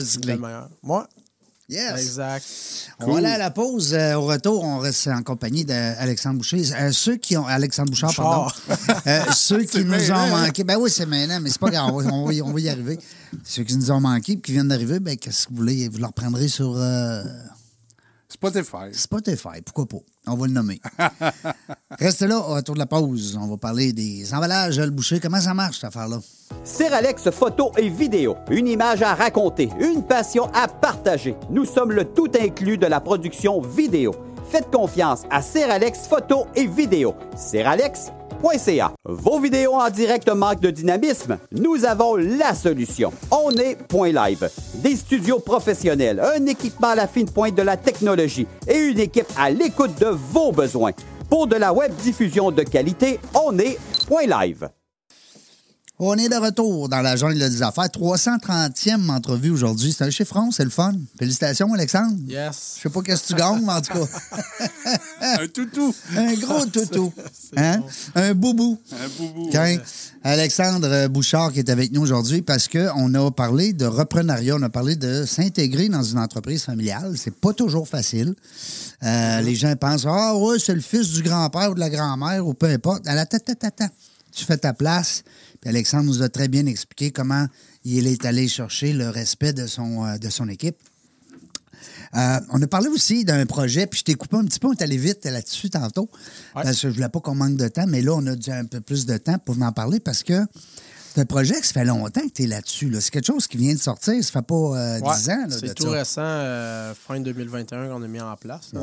[0.00, 0.68] c'est le meilleur.
[0.82, 1.06] Moi,
[1.68, 2.00] Yes.
[2.00, 2.46] exact.
[3.00, 3.92] On va aller à la pause.
[3.92, 6.62] Euh, au retour, on reste en compagnie d'Alexandre Boucher.
[6.72, 7.44] Euh, ceux qui ont.
[7.44, 8.44] Alexandre Bouchard, pardon.
[8.44, 9.02] Bouchard.
[9.08, 10.44] Euh, ceux qui nous ont mêlant, hein?
[10.46, 10.62] manqué.
[10.62, 11.90] Ben oui, c'est maintenant, mais c'est pas grave.
[11.92, 13.00] On va, on va y, on va y arriver.
[13.42, 15.88] Ceux qui nous ont manqué et qui viennent d'arriver, ben, qu'est-ce que vous voulez?
[15.88, 17.24] Vous leur prendrez sur euh,
[18.28, 18.92] Spotify.
[18.92, 19.62] Spotify.
[19.64, 20.04] Pourquoi pas?
[20.26, 20.80] On va le nommer.
[21.98, 23.38] Restez là, au retour de la pause.
[23.40, 25.20] On va parler des emballages, le boucher.
[25.20, 26.18] Comment ça marche, cette affaire-là?
[26.64, 31.36] Seralex photo et vidéo, une image à raconter, une passion à partager.
[31.50, 34.14] Nous sommes le tout inclus de la production vidéo.
[34.50, 37.14] Faites confiance à Seralex photo et vidéo.
[38.42, 38.92] Seralex.ca.
[39.04, 41.38] Vos vidéos en direct manquent de dynamisme?
[41.52, 43.12] Nous avons la solution.
[43.30, 44.48] On est Point Live.
[44.74, 49.28] Des studios professionnels, un équipement à la fine pointe de la technologie et une équipe
[49.38, 50.92] à l'écoute de vos besoins.
[51.28, 53.78] Pour de la web diffusion de qualité, on est
[54.10, 54.68] Live.
[55.98, 57.86] On est de retour dans la jungle des affaires.
[57.86, 59.94] 330e entrevue aujourd'hui.
[59.96, 60.92] C'est un chiffron, c'est le fun.
[61.18, 62.18] Félicitations, Alexandre.
[62.28, 62.74] Yes.
[62.76, 64.06] Je sais pas qu'est-ce que tu gagnes, mais en tout cas,
[65.40, 65.94] Un toutou.
[66.14, 67.14] un gros toutou.
[67.56, 67.78] Hein?
[67.78, 67.86] bon.
[68.14, 68.78] Un boubou.
[68.92, 69.50] Un boubou.
[70.22, 74.68] Alexandre Bouchard qui est avec nous aujourd'hui parce qu'on a parlé de reprenariat, on a
[74.68, 77.14] parlé de s'intégrer dans une entreprise familiale.
[77.16, 78.34] C'est pas toujours facile.
[79.02, 82.46] Euh, Les gens pensent Ah ouais, c'est le fils du grand-père ou de la grand-mère
[82.46, 83.06] ou peu importe.
[83.06, 83.88] Attends, attends, attends.
[84.32, 85.22] Tu fais ta place.
[85.60, 87.46] Puis Alexandre nous a très bien expliqué comment
[87.84, 90.76] il est allé chercher le respect de son, euh, de son équipe.
[92.14, 94.72] Euh, on a parlé aussi d'un projet, puis je t'ai coupé un petit peu, on
[94.72, 96.08] est allé vite là-dessus tantôt,
[96.54, 96.62] Ouais.
[96.62, 98.64] parce que je voulais pas qu'on manque de temps, mais là, on a dû un
[98.64, 100.40] peu plus de temps pour en parler parce que
[101.14, 102.88] c'est un projet que ça fait longtemps que tu es là-dessus.
[102.90, 103.00] là.
[103.00, 105.46] C'est quelque chose qui vient de sortir, ça fait pas euh, 10 Ouais, ans.
[105.48, 105.90] là, C'est tout ça.
[105.90, 108.70] récent, euh, fin 2021 qu'on a mis en place.
[108.72, 108.80] là.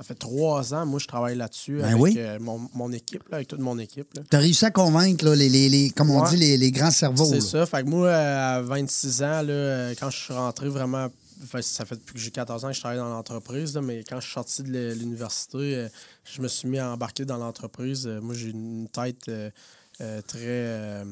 [0.00, 2.14] Ça fait trois ans, moi, je travaille là-dessus Ben avec oui.
[2.16, 4.08] euh, mon, mon équipe, là, avec toute mon équipe.
[4.30, 6.30] Tu as réussi à convaincre, là, les, les- les- comme on Ouais.
[6.30, 7.26] dit, les, les grands cerveaux.
[7.26, 7.66] C'est ça.
[7.66, 11.08] Fait que moi, à 26 ans, là, quand je suis rentré vraiment.
[11.42, 14.20] enfin, ça fait depuis que j'ai 14 ans que je travaille dans l'entreprise, mais quand
[14.20, 15.88] je suis sorti de l'université, euh,
[16.24, 18.06] je me suis mis à embarquer dans l'entreprise.
[18.06, 19.50] Euh, moi, j'ai une tête euh,
[20.26, 20.38] très.
[20.46, 21.04] euh,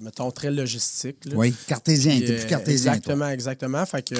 [0.00, 1.24] mettons, très logistique.
[1.26, 1.34] là.
[1.36, 2.92] Oui, cartésien, t'es plus cartésien.
[2.92, 2.98] toi.
[3.00, 3.86] Exactement, exactement.
[3.86, 4.14] Fait que,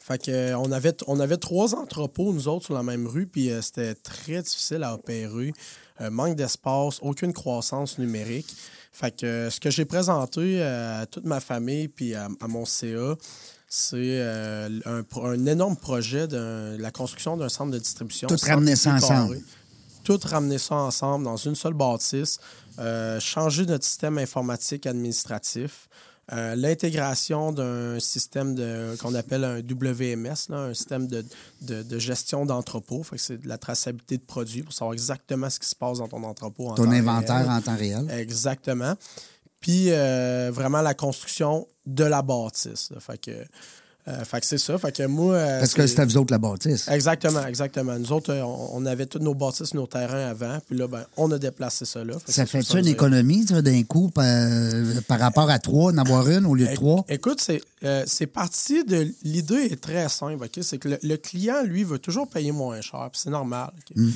[0.00, 3.26] fait que, euh, on, avait, on avait trois entrepôts, nous autres, sur la même rue,
[3.26, 5.52] puis euh, c'était très difficile à opérer.
[6.00, 8.54] Euh, manque d'espace, aucune croissance numérique.
[8.92, 13.16] Fait que ce que j'ai présenté à toute ma famille puis à, à mon CA,
[13.66, 18.28] c'est un, un énorme projet de la construction d'un centre de distribution.
[18.28, 19.40] Tout 100 ramener ça ensemble.
[20.04, 22.38] Tout ramener ça ensemble dans une seule bâtisse,
[23.20, 25.88] changer notre système informatique administratif,
[26.32, 31.24] euh, l'intégration d'un système de qu'on appelle un WMS, là, un système de,
[31.62, 33.02] de- de gestion d'entrepôt.
[33.02, 35.98] Fait que c'est de la traçabilité de produits pour savoir exactement ce qui se passe
[35.98, 36.68] dans ton entrepôt.
[36.68, 37.50] en Ton temps inventaire réel.
[37.50, 38.10] en temps réel.
[38.10, 38.94] Exactement.
[39.60, 42.90] puis euh, vraiment la construction de la bâtisse.
[42.92, 43.00] là.
[43.00, 43.44] Fait que,
[44.08, 44.76] euh, fait que c'est ça.
[44.78, 45.34] Fait que moi.
[45.34, 46.88] euh, Parce que c'était vous autres la bâtisse.
[46.88, 47.96] Exactement, exactement.
[47.98, 51.30] Nous autres, euh, on, avait tous nos bâtisses, nos terrains avant, puis là, ben, on
[51.30, 52.14] a déplacé ça là.
[52.18, 54.24] Fait Ça fait-tu une économie, d'un coup, par,
[55.06, 57.04] par rapport à trois, d'en avoir une au lieu de trois?
[57.08, 59.08] Écoute, c'est parti de.
[59.22, 60.58] L'idée est très simple, OK?
[60.62, 63.70] C'est que le, le client, lui, veut toujours payer moins cher, puis c'est normal.
[63.94, 64.10] Mm.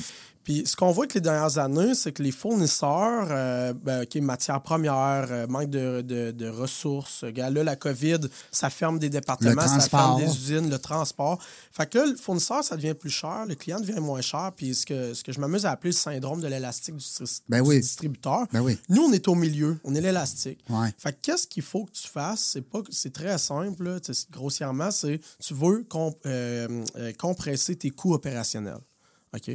[0.47, 4.61] Puis ce qu'on voit avec les dernières années, c'est que les fournisseurs, euh, ben, matières
[4.61, 9.67] premières, euh, manque de, de- de ressources, gars, là, la COVID, ça ferme des départements,
[9.67, 11.37] ça ferme des usines, le transport.
[11.73, 14.73] Fait que là, le fournisseur, ça devient plus cher, le client devient moins cher, puis
[14.73, 17.05] ce que, ce que je m'amuse à appeler le syndrome de l'élastique du,
[17.49, 17.81] Ben du oui.
[17.81, 18.47] distributeur.
[18.53, 18.77] Ben oui.
[18.87, 20.63] Nous, on est au milieu, on est l'élastique.
[20.69, 20.93] Ouais.
[20.97, 22.51] Fait que qu'est-ce qu'il faut que tu fasses?
[22.53, 23.99] C'est pas c'est très simple, là,
[24.31, 25.85] grossièrement, c'est tu veux
[26.25, 28.79] euh, euh, compresser tes coûts opérationnels.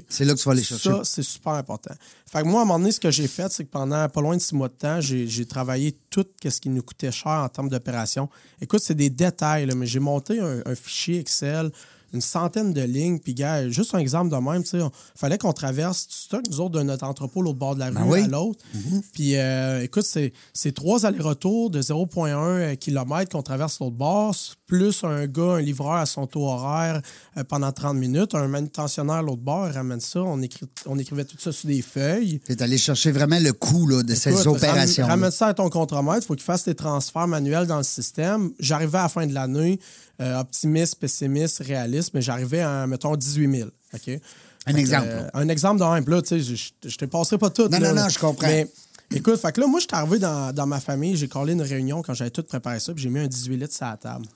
[0.09, 0.91] C'est là que tu vas aller chercher.
[0.91, 1.95] Ça, c'est super important.
[2.27, 4.21] Fait que moi, à un moment donné, ce que j'ai fait, c'est que pendant pas
[4.21, 7.33] loin de six mois de temps, j'ai j'ai travaillé tout ce qui nous coûtait cher
[7.33, 8.29] en termes d'opération.
[8.61, 11.71] Écoute, c'est des détails, là, mais j'ai monté un, un fichier Excel,
[12.13, 15.39] une centaine de lignes, puis gars, juste un exemple de même, tu sais, il fallait
[15.39, 18.05] qu'on traverse du stock, nous autres, de notre entrepôt, l'autre bord de la rue Ben
[18.07, 18.23] oui.
[18.23, 18.61] à l'autre.
[19.13, 20.05] Puis, euh, écoute,
[20.53, 24.35] c'est trois allers-retours de 0,1 km qu'on traverse l'autre bord,
[24.67, 27.03] plus un gars, un livreur à son taux horaire
[27.37, 31.25] euh, pendant 30 minutes, un manutentionnaire l'autre bord, il ramène ça, on, écrit, on écrivait
[31.25, 32.41] tout ça sur des feuilles.
[32.47, 35.03] Tu es allé chercher vraiment le coût là, de ces opérations.
[35.05, 36.21] ram- Ramène ça à ton contremaître.
[36.23, 38.51] Il faut qu'il fasse des transferts manuels dans le système.
[38.59, 39.79] J'arrivais à la fin de l'année,
[40.21, 43.69] euh, optimiste, pessimiste, réaliste, mais j'arrivais à, mettons, 18 000.
[43.95, 44.01] OK?
[44.05, 44.21] Fait
[44.67, 46.05] que, exemple, euh, un exemple de même.
[46.09, 47.69] Là, tu sais, je, te passerai pas tout.
[47.69, 47.93] Non, là.
[47.93, 48.47] non, non, je comprends.
[48.47, 48.69] Mais
[49.13, 51.63] écoute, fait que là, moi, je suis arrivé dans, dans ma famille, j'ai collé une
[51.63, 54.27] réunion quand j'avais tout préparé ça, puis j'ai mis un 18 litres sur la table.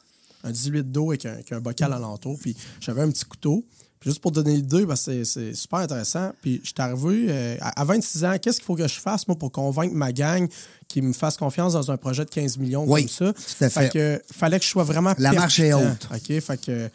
[0.43, 3.65] Un 18 litres d'eau avec un, avec un bocal alentour, puis j'avais un petit couteau.
[4.07, 6.31] Juste pour donner l'idée, parce que c'est- super intéressant.
[6.41, 9.27] Puis je suis arrivé euh, à, à 26 ans, qu'est-ce qu'il faut que je fasse,
[9.29, 10.49] moi, pour convaincre ma gang
[10.89, 13.33] qui me fasse confiance dans un projet de 15 millions Oui, comme ça?
[13.33, 13.93] tout à fait.
[13.93, 16.09] que fallait que je sois vraiment La marche est haute.
[16.15, 16.41] OK?
[16.41, 16.89] Fait que euh,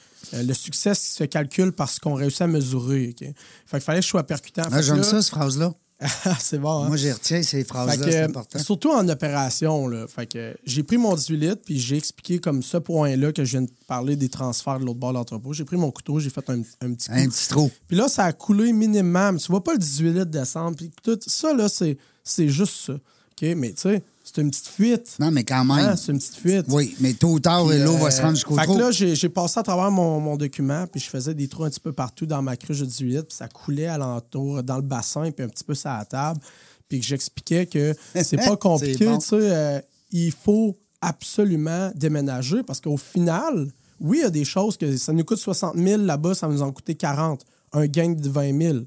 [0.44, 3.14] le succès se calcule parce qu'on réussit à mesurer.
[3.20, 3.28] OK?
[3.66, 4.64] Fait fallait que je sois percutant.
[4.72, 5.74] Ah, J'aime ça, cette phrase-là.
[6.40, 6.88] c'est bon, hein?
[6.88, 8.60] Moi, j'y retiens ces phrases-là, c'est important.
[8.60, 10.08] surtout en opération, là.
[10.08, 13.52] Fait que j'ai pris mon 18 litres, puis j'ai expliqué comme ce point-là que je
[13.52, 15.54] viens de parler des transferts de l'autre bord de l'entrepôt.
[15.54, 17.16] J'ai pris mon couteau, j'ai fait un, un petit coup.
[17.16, 17.72] Un petit trou.
[17.88, 19.38] Puis là, ça a coulé minimum.
[19.38, 20.76] Tu vois pas le 18 litres descendre.
[20.76, 22.94] Puis tout ça, là, c'est, c'est juste ça.
[22.94, 23.56] OK?
[23.56, 24.04] Mais tu sais,
[24.34, 25.16] c'est une petite fuite.
[25.20, 25.86] Non, mais quand même.
[25.86, 25.96] Hein?
[25.96, 26.66] C'est une petite fuite.
[26.70, 28.76] Oui, mais tôt ou tard, l'eau va euh, se rendre jusqu'au fait trou.
[28.76, 31.70] que là, j'ai passé à travers mon, mon document, puis je faisais des trous un
[31.70, 34.82] petit peu partout dans ma cruche de 18 litres, puis ça coulait alentour, dans le
[34.84, 36.40] bassin, puis un petit peu sur la table.
[36.88, 39.18] Puis que j'expliquais que c'est pas compliqué, bon.
[39.18, 39.80] tu sais, euh,
[40.12, 45.14] il faut absolument déménager parce qu'au final, oui, il y a des choses que ça
[45.14, 47.46] nous coûte 60 000 là-bas, ça nous en coûter 40.
[47.74, 48.78] Un gain de 20 000.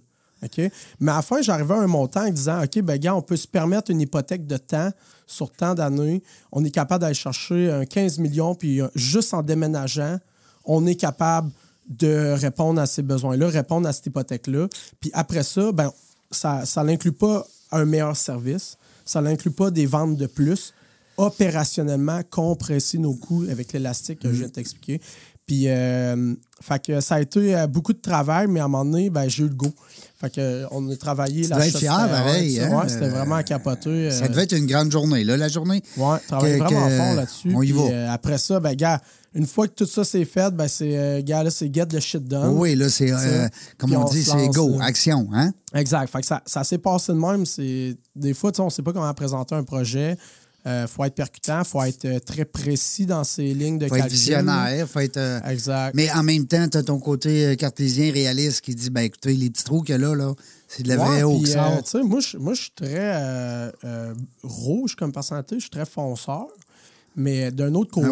[1.01, 3.37] Mais à la fin, j'arrivais à un montant en disant OK, ben gars, on peut
[3.37, 4.91] se permettre une hypothèque de temps
[5.27, 6.23] sur tant d'années.
[6.53, 10.19] On est capable d'aller chercher un 15 millions, puis euh, juste en déménageant,
[10.65, 11.51] on est capable
[11.89, 14.69] de répondre à ces besoins-là, répondre à cette hypothèque-là.
[15.01, 15.93] Puis après ça, ben,
[16.31, 20.73] ça ça n'inclut pas un meilleur service, ça n'inclut pas des ventes de plus.
[21.17, 25.01] Opérationnellement, compresser nos coûts avec l'élastique que je viens de t'expliquer.
[25.47, 28.85] Puis, euh, fait que ça a été euh, beaucoup de travail, mais à un moment
[28.91, 29.67] donné, ben, j'ai eu le go.
[30.19, 32.75] Fait que, euh, on a travaillé Tu la devais être fier, pareil, hein?
[32.79, 34.11] Ouais, c'était vraiment capoté.
[34.11, 35.83] Ça devait être une grande journée, là, la journée.
[35.99, 37.53] Ouais, travailler vraiment que- fort là-dessus.
[37.55, 38.13] on y Puis, va.
[38.13, 39.03] après ça, ben, gars,
[39.35, 42.01] une fois que tout ça c'est fait, ben, c'est, euh, gars, là, c'est get the
[42.01, 42.57] shit done.
[42.57, 44.87] Oui, là, c'est, euh, comme on on dit, c'est go, là.
[44.87, 45.53] action, hein?
[45.75, 46.09] Exact.
[46.11, 47.45] Fait que ça, ça s'est passé de même.
[47.45, 50.17] C'est, des fois, tu sais, on ne sait pas comment présenter un projet.
[50.67, 53.97] Il faut être percutant, il faut être euh, très précis dans ses lignes de Faut
[53.97, 54.17] être calcul.
[54.19, 55.19] visionnaire, faut être.
[55.19, 55.95] euh, Exact.
[55.95, 59.35] Mais en même temps, tu as ton côté euh, cartésien réaliste qui dit ben écoutez,
[59.35, 60.33] les petits trous qu'il y a là, là
[60.69, 62.05] c'est de la vraie eau qui euh, sort.
[62.07, 66.47] moi, je moi, suis très euh, euh, rouge comme personnalité, je suis très fonceur.
[67.17, 68.09] Mais d'un autre côté,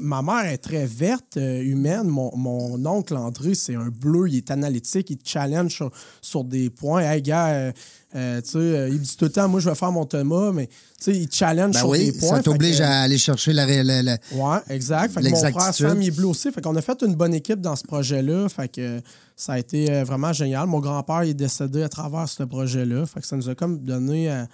[0.00, 2.04] ma mère est très verte, euh, humaine.
[2.06, 5.90] Mon, mon oncle André, c'est un bleu, il est analytique, il te challenge sur,
[6.22, 7.02] sur des points.
[7.02, 7.72] Hey, gars,
[8.14, 10.04] euh, euh, tu sais, il me dit tout le temps, moi, je vais faire mon
[10.06, 12.36] Thomas, mais tu sais, il challenge Ben sur oui, des points.
[12.36, 15.12] ça t'oblige que- à aller chercher la, ré- la- la- Ouais, exact.
[15.12, 15.74] Fait que mon frère.
[15.74, 16.50] Sam, il est bleu aussi.
[16.50, 18.48] Fait qu'on a fait une bonne équipe dans ce projet-là.
[18.48, 19.00] Fait que
[19.36, 20.66] ça a été euh, vraiment génial.
[20.66, 23.04] Mon grand-père il est décédé à travers ce projet-là.
[23.06, 24.48] Fait que ça nous a comme donné un,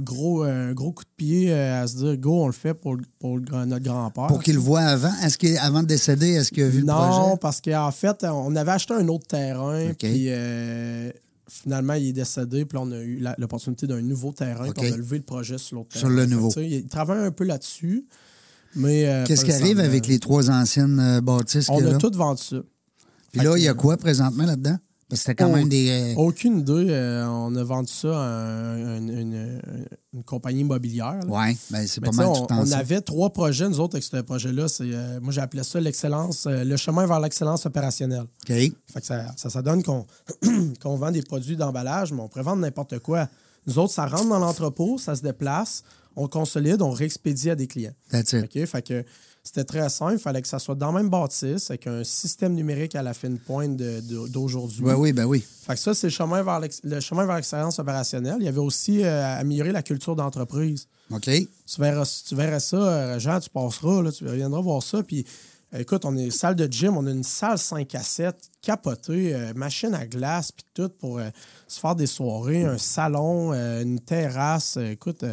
[0.00, 3.04] gros, un gros coup de pied à se dire, go, on le fait pour, le-
[3.18, 4.26] pour le notre grand-père.
[4.26, 5.12] pour qu'il le voit avant?
[5.24, 7.36] Est-ce qu'avant de décéder, est-ce qu'il a vu le Non, projet?
[7.40, 9.96] parce qu'en fait, on avait acheté un autre terrain, OK.
[9.98, 11.10] puis euh,
[11.48, 14.94] finalement, il est décédé, puis là, on a eu l'opportunité d'un nouveau terrain, puis on
[14.94, 16.14] a levé le projet sur l'autre Sur terrain.
[16.14, 16.50] le Fait que, nouveau.
[16.60, 18.06] Il travaille un peu là-dessus,
[18.74, 19.06] mais...
[19.08, 22.12] euh, Qu'est-ce qui le arrive avec les trois anciennes euh, bâtisses On a a tout
[22.14, 22.56] vendu ça.
[23.32, 24.78] Puis là, il y a quoi présentement là-dedans?
[25.08, 25.88] Parce que c'était quand même des.
[25.88, 26.86] euh, Aucune idée.
[26.90, 29.60] euh, on a vendu ça à un- un- une,
[30.12, 31.20] une compagnie immobilière.
[31.26, 32.78] Ouais, ben c'est pas mal on, tout le temps on ça.
[32.78, 34.68] avait trois projets, nous autres, avec ce projet-là.
[34.68, 38.20] C'est, euh, moi, appelé ça l'excellence, euh, le chemin vers l'excellence opérationnelle.
[38.42, 38.48] OK.
[38.48, 40.04] Fait que ça, ça, ça donne qu'on,
[40.82, 43.28] qu'on vend des produits d'emballage, mais on pourrait vendre n'importe quoi.
[43.66, 45.84] Nous autres, ça rentre dans l'entrepôt, ça se déplace,
[46.16, 47.94] on consolide, on réexpédie à des clients.
[48.10, 48.44] That's it.
[48.44, 48.64] OK?
[48.66, 49.04] Fait que
[49.42, 50.14] c'était très simple.
[50.14, 53.14] Il fallait que ça soit dans le même bâtisse, avec un système numérique à la
[53.14, 54.82] fine pointe d'aujourd'hui.
[54.82, 55.44] Ouais, oui, ben oui.
[55.66, 56.60] Fait que ça, c'est le chemin vers
[57.36, 58.36] l'excellence opérationnelle.
[58.40, 60.86] Il y avait aussi euh, amélioré la culture d'entreprise.
[61.10, 61.24] OK.
[61.24, 65.02] Tu verras, tu verras ça, euh, Jean, tu passeras, là, tu viendras voir ça.
[65.02, 65.24] Puis,
[65.72, 69.54] écoute, on est salle de gym, on a une salle 5 à 7, capotée, euh,
[69.54, 71.28] machine à glace, puis tout pour euh,
[71.66, 74.76] se faire des soirées, un salon, une terrasse.
[74.76, 75.24] Écoute,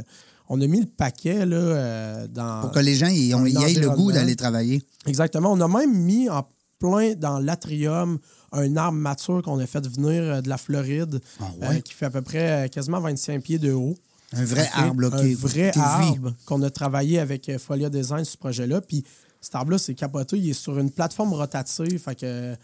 [0.50, 2.62] on a mis le paquet là, euh, dans.
[2.62, 4.84] Pour que les gens ils aient le goût d'aller travailler.
[5.06, 5.52] Exactement.
[5.52, 6.48] On a même mis en
[6.80, 8.20] plein dans l'atrium
[8.52, 11.78] un arbre mature qu'on a fait venir euh, de la Floride, Ah ouais?
[11.78, 13.96] euh, qui fait à peu près quasiment 25 pieds de haut.
[14.34, 18.34] Un vrai arbre là, un qui, vrai arbre qu'on a travaillé avec Folia Design sur
[18.34, 18.82] ce projet-là.
[18.82, 19.04] Puis
[19.40, 20.38] cet arbre-là, c'est capoté.
[20.38, 22.00] Il est sur une plateforme rotative.
[22.00, 22.56] Fait que,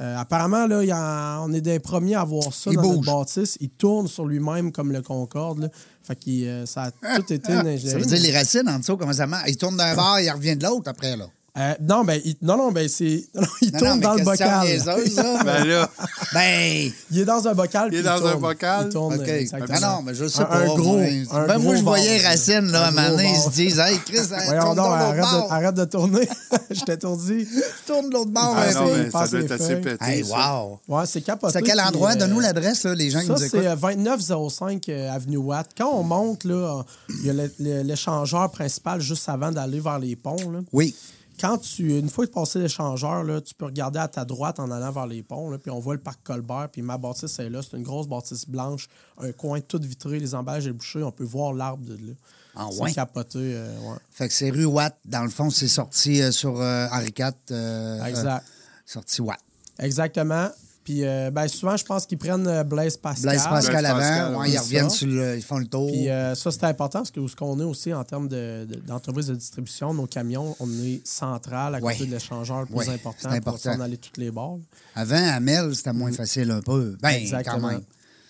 [0.00, 2.82] euh, apparemment, là, il y a- on est des premiers à voir ça Il dans
[2.82, 2.96] bouge.
[3.06, 3.56] notre bâtisse.
[3.60, 5.58] Il tourne sur lui-même comme le Concorde.
[5.62, 5.68] là.
[6.02, 8.00] Fait que euh, ça a tout été une Ça ingénierie.
[8.02, 9.48] veut dire les racines en dessous, comment ça marche?
[9.48, 11.26] Ils tournent d'un bord, ils reviennent de l'autre après, là.
[11.58, 13.24] Euh, non, ben, il, non, non, ben, c'est.
[13.34, 14.66] non, non, il Non, tourne dans le bocal.
[14.66, 15.42] niaiseuse, là.
[15.44, 15.90] Ben là,
[16.32, 17.88] Ben, Il est dans un bocal.
[17.92, 18.40] Il est dans un tourne.
[18.40, 18.84] bocal?
[18.86, 19.28] Il tourne, OK.
[19.28, 19.80] euh, exactement.
[19.80, 20.58] Non, non, mais je sais Un- pas.
[20.58, 23.32] un gros- moi, un Ben, moi, je voyais Racine, là, un à un moment donné,
[23.34, 26.28] ils se disent, hey, Chris, Voyons tourne donc arrête, de, arrête de tourner.
[26.70, 27.48] Je t'étourdi.
[27.86, 28.54] Tourne de l'autre bord.
[28.56, 30.04] Ah, un non, c'est- mais ça passe doit les être assez pété.
[30.04, 30.62] Hey, ça.
[30.62, 30.78] wow.
[30.88, 31.52] Ouais, c'est capoté.
[31.52, 32.12] C'est à quel endroit?
[32.12, 33.60] euh, Donne-nous l'adresse, là, les gens qui nous c'est écoutent.
[33.64, 35.68] euh, 2905 euh, Avenue Watt.
[35.76, 37.30] Quand on monte, là, il y
[37.70, 40.36] a l'échangeur principal juste avant d'aller vers les ponts.
[40.52, 40.60] là.
[40.72, 40.94] Oui.
[41.40, 44.58] Quand tu, une fois que tu passé l'échangeur, là, tu peux regarder à ta droite
[44.60, 47.38] en allant vers les ponts, là, puis on voit le parc Colbert, puis ma bâtisse
[47.38, 47.60] est là.
[47.62, 51.02] C'est une grosse bâtisse blanche, un coin tout vitré, les emballages et bouchés.
[51.02, 52.12] On peut voir l'arbre de là.
[52.56, 52.92] Ah c'est ouais?
[52.92, 53.38] capoté.
[53.38, 53.96] euh, ouais.
[54.10, 54.96] Fait que c'est rue Watt.
[55.04, 57.26] Dans le fond, c'est sorti euh, sur euh, Henri IV.
[57.52, 58.44] euh, Exact.
[58.84, 59.38] sorti Watt.
[59.78, 60.48] Exactement.
[60.88, 63.30] Puis euh, ben, souvent, je pense qu'ils prennent euh, Blaise Pascal.
[63.32, 64.40] Blaise Pascal Blaise Pascal, avant.
[64.40, 65.36] ouais, ils reviennent sur le.
[65.36, 65.86] Ils font le tour.
[65.88, 68.64] Puis euh, ça, c'est important parce que où ce qu'on est aussi en termes de-
[68.66, 72.06] de- d'entreprise de, distribution, nos camions, on est central à côté Ouais.
[72.06, 73.50] de l'échangeur le plus Ouais, important, c'est important.
[73.50, 74.60] pour s'en aller toutes les bords.
[74.94, 76.96] Avant, Amel, c'était moins facile un peu.
[77.02, 77.60] Ben, Exactement.
[77.60, 77.82] quand même.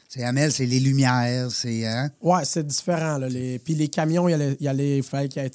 [0.08, 1.86] C'est Amel, c'est les lumières, c'est.
[1.86, 2.10] Hein?
[2.20, 3.18] Ouais, c'est différent.
[3.18, 3.60] Là, les...
[3.60, 5.00] Puis les camions, il y a les, il y a les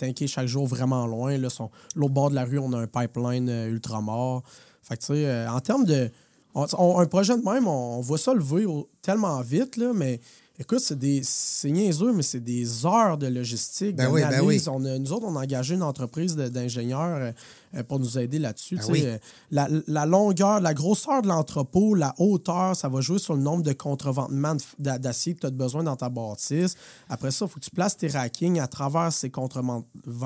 [0.04, 1.38] inquiets chaque jour vraiment loin.
[1.38, 1.70] Là, sont...
[1.98, 4.42] L'autre bord de la rue, on a un pipeline euh, ultramar.
[4.84, 6.10] Fait que, tu sais, euh, en termes de.
[6.56, 8.66] On- on- un projet de même, on, on voit ça lever
[9.02, 10.20] tellement vite, là, mais
[10.60, 11.22] écoute, c'est des.
[11.24, 14.68] C'est niaiseux, mais c'est des heures de logistique, Ben oui, ben d'analyse.
[14.68, 14.74] oui.
[14.76, 17.32] On a- nous autres, on a engagé une entreprise d'ingénieurs euh,
[17.76, 18.76] euh, pour nous aider là-dessus.
[18.78, 19.04] Ben oui.
[19.06, 19.18] euh,
[19.52, 23.64] la, la longueur, la grosseur de l'entrepôt, la hauteur, ça va jouer sur le nombre
[23.64, 26.76] de contreventements d'acier que tu as besoin dans ta bâtisse.
[27.10, 29.84] Après ça, il faut que tu places tes rackings à travers ces contrevent-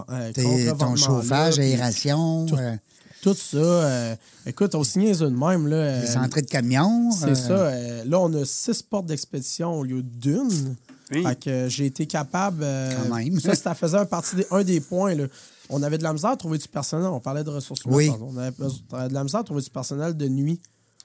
[0.10, 2.76] euh, T'es- ton chauffage, aération, tout- euh,
[3.22, 3.58] Tout ça.
[3.58, 5.68] euh, écoute, on signe de même.
[5.68, 7.12] Là, euh, les entrées de camions.
[7.12, 7.54] c'est euh, ça.
[7.54, 10.76] euh, là, on a six portes d'expédition au lieu d'une.
[11.12, 11.24] Oui.
[11.24, 12.62] Fait que j'ai été capable.
[12.64, 13.40] euh, Quand même.
[13.40, 15.16] Ça, ça faisait un, partie des- un des points.
[15.16, 15.26] là.
[15.70, 17.08] On avait de la misère à trouver du personnel.
[17.08, 17.98] On parlait de ressources humaines.
[17.98, 18.08] Oui.
[18.10, 18.30] pardon.
[18.34, 20.62] On avait de la misère à trouver du personnel de nuit.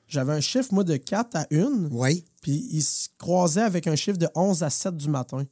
[0.09, 1.89] J'avais un chiffre, moi, de 4 à 1.
[1.91, 2.25] Oui.
[2.43, 5.45] Puis il se croisait avec un chiffre de 11 à 7 du matin.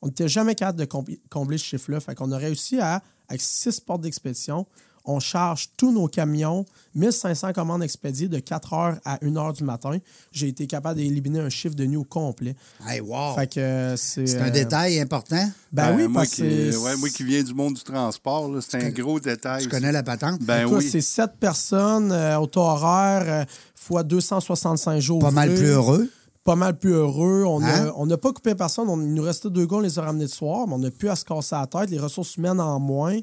[0.00, 2.00] On n'était jamais capable de combler, combler ce chiffre-là.
[2.00, 4.64] Fait qu'on a réussi à, avec six portes d'expédition,
[5.04, 9.64] on charge tous nos camions, 1500 commandes expédiées de 4 heures à 1 heure du
[9.64, 9.98] matin.
[10.32, 12.54] J'ai été capable d'éliminer un chiffre de nuit au complet.
[12.86, 13.34] Hey, wow.
[13.34, 14.26] Fait que euh, c'est.
[14.26, 15.48] C'est un euh, détail important.
[15.72, 16.76] Ben, oui, moi parce qui, que.
[16.76, 19.62] ouais, moi qui viens du monde du transport, là, c'est un gros détail.
[19.62, 20.40] Tu connais la patente?
[20.42, 20.88] Ben Écoute, oui.
[20.90, 25.20] c'est 7 personnes euh, au taux horaire euh, fois 265 jours.
[25.20, 26.08] Pas mal plus heureux.
[26.44, 27.44] pas mal plus heureux.
[27.46, 27.92] On Hein?
[27.96, 28.88] on n'a pas coupé personne.
[28.88, 30.90] On, il nous restait deux gars, on les a ramenés de soir, mais on n'a
[30.90, 31.90] plus à se casser la tête.
[31.90, 33.18] Les ressources humaines en moins.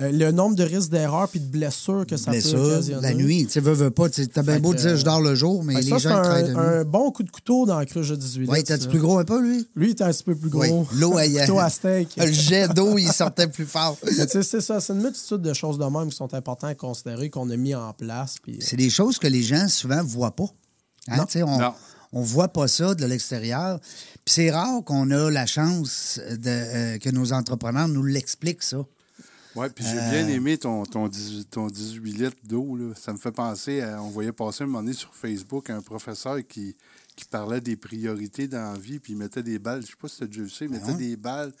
[0.00, 3.02] Euh, le nombre de risques d'erreur puis de blessures que ça peut Blessure, occasionner.
[3.02, 3.44] la nuit.
[3.44, 4.08] Tu sais, veux, veux pas.
[4.08, 6.08] Tu as bien beau que, dire je dors le jour, mais que les ça, gens
[6.22, 6.76] travaillent de un, nuit.
[6.80, 8.88] un bon coup de couteau dans la cruche de 18 Oui, litres, t'es-tu ça.
[8.88, 9.68] plus gros un peu, lui?
[9.76, 10.62] Lui, il était un petit peu plus gros.
[10.62, 10.86] Oui.
[10.94, 12.08] L'eau, elle- couteau à steak.
[12.16, 13.98] Le jet d'eau, il sortait plus fort.
[14.16, 14.80] Mais tu sais, c'est ça.
[14.80, 17.74] C'est une multitude de choses de même qui sont importantes à considérer, qu'on a mis
[17.74, 18.36] en place.
[18.42, 20.46] Puis, C'est des choses que les gens souvent voient pas.
[21.08, 21.26] Hein, Non.
[21.46, 21.72] On Non.
[22.14, 23.78] on voit pas ça de l'extérieur.
[24.24, 28.78] Puis c'est rare qu'on a la chance de, euh, que nos entrepreneurs nous l'expliquent, ça.
[29.54, 30.10] Oui, puis j'ai Euh.
[30.10, 32.78] bien aimé ton, ton, 18, ton 18 litres d'eau.
[32.96, 34.02] Ça me fait penser à.
[34.02, 36.74] On voyait passer un moment donné sur Facebook un professeur qui,
[37.16, 39.82] qui parlait des priorités dans la vie, puis il mettait des balles.
[39.82, 40.94] Je sais pas si tu as déjà vu ça, il mettait ouais.
[40.94, 41.52] des balles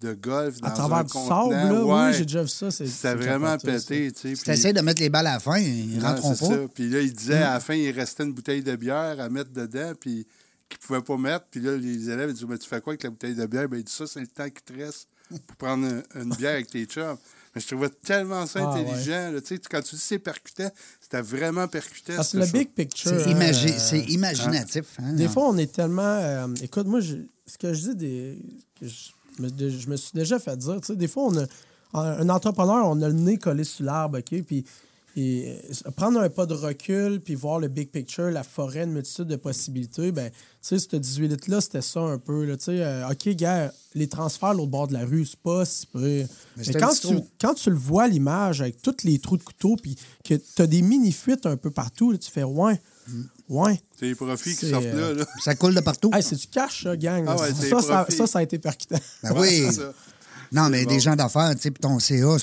[0.00, 1.50] de golf dans À travers un du contenant.
[1.50, 2.06] sable, là, Ouais.
[2.10, 2.70] oui, j'ai déjà vu ça.
[2.70, 4.34] c'est- C'était vraiment pété, tu sais.
[4.36, 6.46] Si essaies de mettre les balles à la fin, ils Ouais, rentreront pas.
[6.46, 6.58] ça.
[6.72, 9.50] Puis là, il disait à la fin, il restait une bouteille de bière à mettre
[9.50, 10.24] dedans, puis
[10.68, 11.46] qu'il ne pouvait pas mettre.
[11.50, 13.68] Puis là, les élèves ils disaient Mais tu fais quoi avec la bouteille de bière?
[13.68, 15.08] Ben, il dit Ça, c'est le temps qui te reste
[15.46, 17.16] pour prendre un- une bière avec tes chums.
[17.58, 19.32] Mais je trouvais tellement ça Ah, intelligent.
[19.32, 19.40] là.
[19.40, 22.14] Tu sais, quand tu dis c'est percutant, c'était vraiment percutant.
[22.14, 23.10] Parce que cette le big picture.
[23.10, 24.84] C'est hein, imagi- euh, c'est imaginatif.
[25.02, 25.30] hein, Des non.
[25.30, 26.02] fois, on est tellement.
[26.02, 28.38] euh, écoute, moi, je- ce que je dis, des,
[28.80, 31.36] que je, me, de- je me suis déjà fait dire, tu sais, des fois, on
[31.36, 31.44] a,
[31.94, 34.42] un, un entrepreneur, on a le nez collé sur l'arbre, OK?
[34.46, 34.64] Puis
[35.18, 38.92] et, euh, prendre un pas de recul, puis voir le big picture, la forêt, une
[38.92, 42.66] multitude de possibilités, ben, tu sais, ce 18 litres-là, c'était ça un peu, là, tu
[42.66, 42.82] sais.
[42.82, 46.00] euh, OK, gars, les transferts l'autre bord de la rue, c'est pas si peu.
[46.00, 47.08] Mais Mais quand tu,
[47.40, 50.62] quand tu le vois, à l'image, avec tous les trous de couteau, puis que tu
[50.62, 52.80] as des mini-fuites un peu partout, là, tu fais, ouais,
[53.48, 53.80] ouais.
[53.98, 55.20] C'est les profits qui sortent euh, là.
[55.20, 55.26] là.
[55.42, 56.10] Ça coule de partout.
[56.14, 57.24] Hey, c'est du cash, ça, gang.
[57.26, 58.98] Ah ouais, ça, c'est ça, ça, a été percutant.
[59.22, 59.66] Ben oui.
[60.50, 60.92] Non, mais bon.
[60.92, 62.38] des gens d'affaires, tu sais, puis ton CA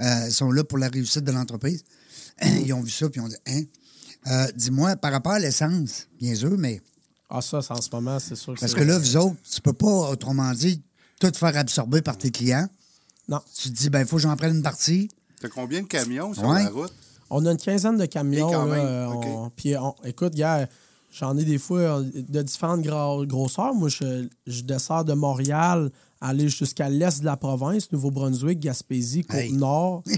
[0.00, 1.84] euh, sont là pour la réussite de l'entreprise.
[2.42, 3.62] Ils ont vu ça, puis ils ont dit Hein?
[4.28, 6.80] Euh, Dis-moi, par rapport à l'essence, bien sûr, mais
[7.30, 9.60] Ah, ça, c'est en ce moment, c'est sûr que parce que là, vous autres, tu
[9.60, 10.80] peux pas, autrement dit,
[11.20, 12.68] tout faire absorber par tes clients.
[13.28, 13.40] Non.
[13.56, 15.08] Tu te dis, ben, il faut que j'en prenne une partie.
[15.40, 16.64] T'as combien de camions sur Ouais.
[16.64, 16.92] la route?
[17.30, 18.48] On a une quinzaine de camions.
[18.48, 20.68] Et quand là, même, euh, Puis, on- écoute, gars,
[21.12, 22.82] j'en ai des fois euh, de différentes
[23.28, 23.74] grosseurs.
[23.74, 25.90] Moi, je, je descends de Montréal,
[26.20, 29.50] aller jusqu'à l'est de la province, Nouveau-Brunswick, Gaspésie, Hey.
[29.50, 30.02] Côte-Nord.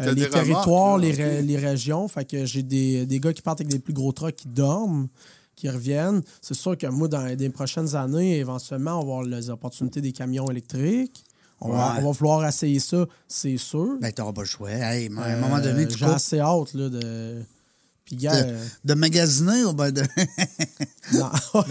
[0.00, 2.08] Euh, les territoires, les, les régions.
[2.08, 5.08] Fait que j'ai des, des gars qui partent avec des plus gros trucks qui dorment,
[5.56, 6.22] qui reviennent.
[6.40, 10.12] C'est sûr que moi, dans les prochaines années, éventuellement, on va avoir les opportunités des
[10.12, 11.24] camions électriques.
[11.60, 13.96] On, va, on va vouloir essayer ça, c'est sûr.
[14.00, 14.70] Ben, t'auras pas le choix.
[14.70, 17.42] Hey, à un moment donné, Euh, tu J'ai assez hâte là, de.
[18.08, 18.42] Puis, gars.
[18.42, 20.02] De, euh, de magasiner ou ben de.
[21.12, 21.26] non.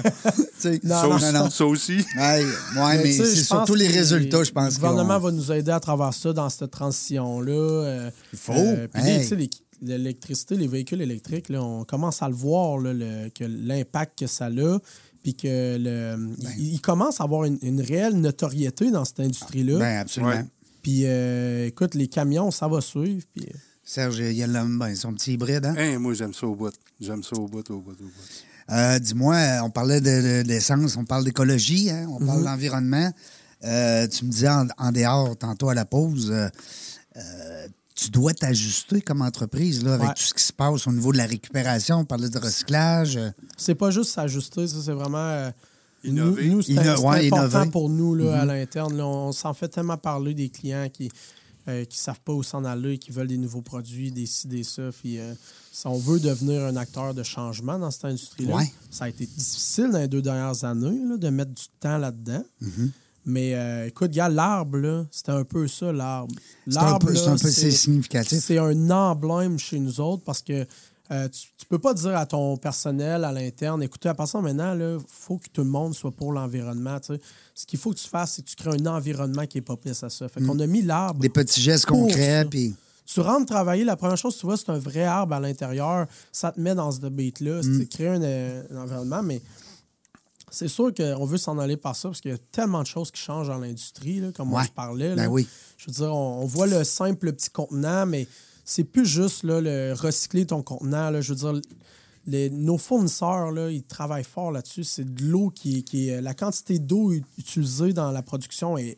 [0.84, 1.98] Non, Ça, non, ça aussi.
[2.18, 2.44] Ouais,
[2.76, 4.74] mais, tu sais, c'est surtout les résultats, je pense.
[4.76, 7.52] Le gouvernement va nous aider à travers ça dans cette transition-là.
[7.54, 8.54] euh, Il faut.
[8.54, 9.22] euh, Hey.
[9.22, 9.50] tu sais, les-
[9.82, 14.28] l'électricité, les véhicules électriques, là, on commence à le voir, là, le- que l'impact que
[14.28, 14.80] ça a.
[15.24, 16.52] Puis que le, Ben.
[16.58, 19.78] il, il commence à avoir une, une réelle notoriété dans cette industrie-là.
[19.78, 20.44] Ben, absolument.
[20.82, 23.24] Puis euh, écoute, les camions, ça va suivre.
[23.36, 23.46] Puis,
[23.90, 25.74] Serge, il y a le- ben, son petit hybride, hein?
[25.78, 26.74] Hein, moi, j'aime ça au bout.
[27.00, 28.12] J'aime ça au bout, au bout, au bout.
[28.70, 32.28] Euh, Dis-moi, on parlait de- de- d'essence, on parle d'écologie, hein, on Mhm.
[32.28, 33.14] parle d'environnement.
[33.64, 36.50] Euh, tu me disais en, en dehors, tantôt à la pause, euh,
[37.16, 40.14] euh, tu dois t'ajuster comme entreprise là, avec Ouais.
[40.16, 42.00] tout ce qui se passe au niveau de la récupération.
[42.00, 43.18] On parlait de recyclage.
[43.56, 45.18] c'est pas juste s'ajuster, ça, c'est vraiment.
[45.18, 45.50] euh,
[46.04, 46.50] nous, Innover.
[46.50, 47.22] nous, c'est ouais, important
[47.62, 47.72] innover.
[47.72, 48.98] pour nous là, à l'interne.
[48.98, 49.06] là.
[49.08, 51.10] On, s'en fait tellement parler des clients qui
[51.72, 54.84] ne savent pas où s'en aller, qui veulent des nouveaux produits, des ci, des ça.
[55.02, 55.34] Puis, euh,
[55.72, 58.72] si on veut devenir un acteur de changement dans cette industrie-là, Ouais.
[58.90, 62.44] ça a été difficile dans les deux dernières années là, de mettre du temps là-dedans.
[63.26, 66.34] Mais euh, écoute, gars, l'arbre, c'était un peu ça, l'arbre.
[67.00, 68.42] Peu c'est significatif.
[68.42, 70.66] c'est un emblème chez nous autres parce que
[71.12, 74.46] euh, tu, tu peux pas dire à ton personnel, à l'interne, écoutez, à partir de
[74.46, 77.00] maintenant, il faut que tout le monde soit pour l'environnement.
[77.00, 77.22] tu sais.
[77.56, 80.04] Ce qu'il faut que tu fasses, c'est que tu crées un environnement qui est propice
[80.04, 80.28] à ça.
[80.28, 81.20] Fait qu'on a mis l'arbre.
[81.20, 81.22] Mm.
[81.22, 82.46] Des petits gestes concrets.
[82.50, 85.40] Puis, Tu rentres travailler, la première chose que tu vois, c'est un vrai arbre à
[85.40, 86.08] l'intérieur.
[86.32, 87.62] Ça te met dans ce debate-là.
[87.62, 87.78] Mm.
[87.80, 89.42] C'est créer un, euh, un environnement, mais
[90.50, 93.12] c'est sûr qu'on veut s'en aller par ça parce qu'il y a tellement de choses
[93.12, 94.66] qui changent dans l'industrie, comme on Ouais.
[94.66, 95.16] se parlait.
[95.16, 95.48] Ben oui.
[95.78, 98.28] Je veux dire, on, on voit le simple petit contenant, mais
[98.70, 101.10] c'est plus juste le recycler ton contenant.
[101.10, 101.22] là.
[101.22, 101.62] Je veux dire,
[102.28, 104.84] les- nos fournisseurs, ils travaillent fort là-dessus.
[104.84, 106.22] C'est de l'eau qui, est- qui est.
[106.22, 108.98] La quantité d'eau utilisée dans la production est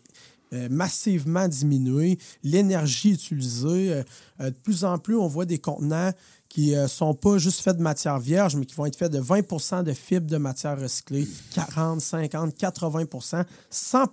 [0.52, 2.18] euh, massivement diminuée.
[2.42, 3.94] L'énergie utilisée.
[3.94, 4.04] euh,
[4.42, 6.12] euh, de plus en plus, on voit des contenants
[6.50, 9.20] qui ne sont pas juste faits de matière vierge, mais qui vont être faits de
[9.22, 14.08] 20% de fibres de matière recyclée, 40, 50, 80% 100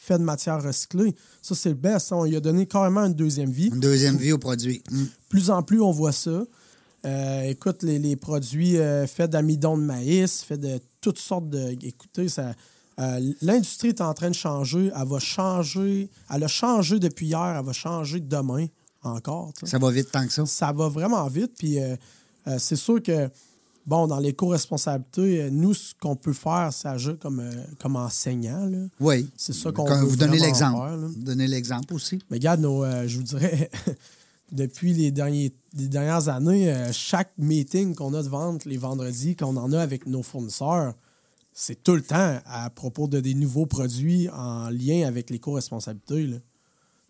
[0.00, 1.14] fait de matière recyclée.
[1.42, 2.12] Ça, c'est le best.
[2.12, 4.80] On lui a donné carrément une deuxième vie une deuxième vie au produit.
[4.90, 5.04] Mm.
[5.28, 6.44] plus en plus, on voit ça.
[7.04, 11.76] Euh, écoute, les, les produits euh, faits d'amidon de maïs, faits de toutes sortes de.
[11.82, 12.54] Écoutez, ça.
[13.00, 14.90] euh, L'industrie est en train de changer.
[14.94, 16.10] Elle va changer.
[16.32, 17.56] Elle a changé depuis hier.
[17.58, 18.66] Elle va changer demain
[19.02, 19.52] encore.
[19.64, 20.46] Ça va vite tant que ça.
[20.46, 21.52] Ça va vraiment vite.
[21.58, 21.78] Puis
[22.58, 23.28] c'est sûr que,
[23.88, 28.66] bon, dans l'éco-responsabilité, euh, nous, ce qu'on peut faire, c'est agir comme, euh, comme enseignant.
[28.66, 28.78] là.
[29.00, 29.28] Oui.
[29.36, 30.94] C'est ça qu'on veut vous donnez l'exemple.
[30.94, 32.18] Vous donnez l'exemple aussi.
[32.30, 33.70] Mais regarde, nos, euh, je vous dirais,
[34.52, 39.36] depuis les, derniers, les dernières années, euh, chaque meeting qu'on a de vente les vendredis,
[39.36, 40.92] qu'on en a avec nos fournisseurs,
[41.54, 46.26] c'est tout le temps à propos de des nouveaux produits en lien avec l'éco-responsabilité.
[46.26, 46.36] là.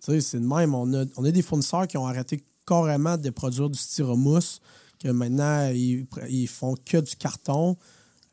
[0.05, 0.77] Tu sais, c'est de même.
[0.77, 4.61] On a, on a des fournisseurs qui ont arrêté carrément de produire du styromousse,
[4.99, 7.77] que maintenant, ils, ils font que du carton.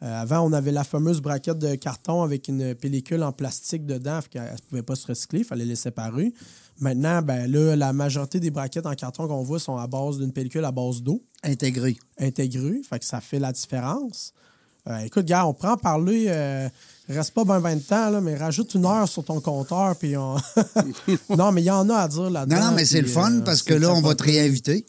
[0.04, 4.20] Euh, avant, on avait la fameuse braquette de carton avec une pellicule en plastique dedans,
[4.30, 6.34] qu'elle ne pouvait pas se recycler, il fallait les séparer.
[6.80, 10.34] Maintenant, ben là, la majorité des braquettes en carton qu'on voit sont à base d'une
[10.34, 11.96] pellicule à base d'eau Intégré.
[12.20, 14.34] intégrée, fait que ça fait la différence.
[14.88, 16.26] Euh, écoute, gars, on prend en parler.
[16.28, 16.70] euh,
[17.10, 19.96] reste pas ben ben de temps, là, mais rajoute une heure sur ton compteur.
[19.96, 20.36] Puis on...
[21.36, 22.56] non, mais il y en a à dire là-dedans.
[22.56, 24.86] Non, non, mais c'est le fun euh, parce que là, on va te réinviter.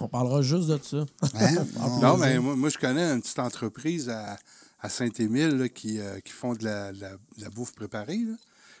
[0.00, 1.04] On parlera juste de ça.
[1.34, 1.66] Hein?
[2.00, 4.38] Non, mais moi, moi, je connais une petite entreprise à,
[4.80, 8.18] à Saint-Émile qui, euh, qui font de la, de la- de la bouffe préparée.
[8.18, 8.34] là.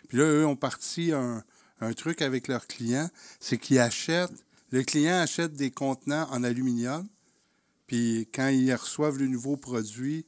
[0.08, 1.42] Puis là, eux ont parti un,
[1.80, 3.08] un truc avec leurs clients,
[3.40, 4.32] c'est qu'ils achètent,
[4.70, 7.06] le client achète des contenants en aluminium,
[7.86, 10.24] puis quand ils reçoivent le nouveau produit,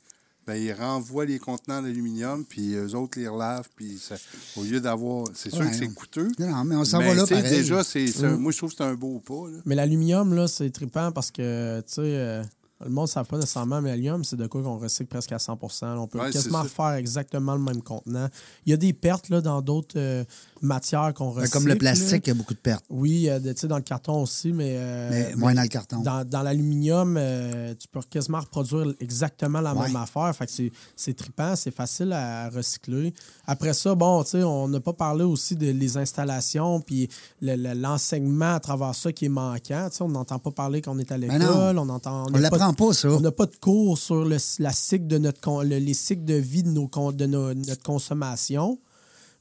[0.47, 4.17] ben, ils renvoient les contenants en aluminium, puis eux autres les relavent, puis ça-
[4.57, 5.27] au lieu d'avoir...
[5.35, 5.71] C'est sûr Ouais.
[5.71, 6.29] que c'est coûteux.
[6.39, 7.57] Non, mais on s'en va là, tu sais, pareil.
[7.59, 9.49] déjà, c'est, c'est un- moi, je trouve que c'est un beau pas.
[9.51, 9.59] là.
[9.65, 12.43] Mais l'aluminium, là, c'est trippant parce que, tu sais, euh,
[12.85, 15.39] le monde ne savent pas nécessairement, mais l'aluminium, c'est de quoi qu'on recycle presque à
[15.39, 15.97] 100 là.
[16.01, 18.29] On peut Ouais, quasiment faire exactement le même contenant.
[18.67, 20.25] Il y a des pertes là, dans d'autres euh,
[20.61, 21.53] matières qu'on Ben, recycle.
[21.53, 22.85] Comme le plastique, il y a beaucoup de pertes.
[22.91, 24.75] Oui, euh, de- tu sais, dans le carton aussi, mais.
[24.77, 26.01] euh, Mais mais moins dans le carton.
[26.01, 29.87] Dans, dans l'aluminium, euh, tu peux quasiment reproduire exactement la Ouais.
[29.87, 30.35] même affaire.
[30.37, 30.53] Fait que
[30.97, 33.15] c'est- trippant, c'est facile à recycler.
[33.47, 37.09] Après ça, bon, tu sais, on n'a pas parlé aussi de les installations puis
[37.41, 39.89] le- le- l'enseignement à travers ça qui est manquant.
[39.91, 42.27] Tu sais, on n'entend pas parler qu'on est à Ben l'école, on entend.
[42.29, 42.35] On
[42.73, 43.09] pas, ça.
[43.11, 46.35] On n'a pas de cours sur le, la cycle de notre le- les cycles de
[46.35, 48.79] vie de, nos, de nos- notre consommation.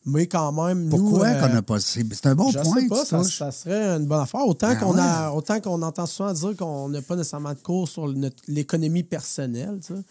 [0.06, 1.80] Mais quand même, nous, Pourquoi euh, qu'on n'a pas...
[1.80, 4.46] C'est un bon je point, sais pas, ça, ça serait une bonne affaire.
[4.46, 5.38] Autant Ben qu'on a, ouais.
[5.38, 9.80] autant qu'on entend souvent dire qu'on n'a pas nécessairement de cours sur notre- l'économie personnelle,
[9.80, 10.02] tu sais.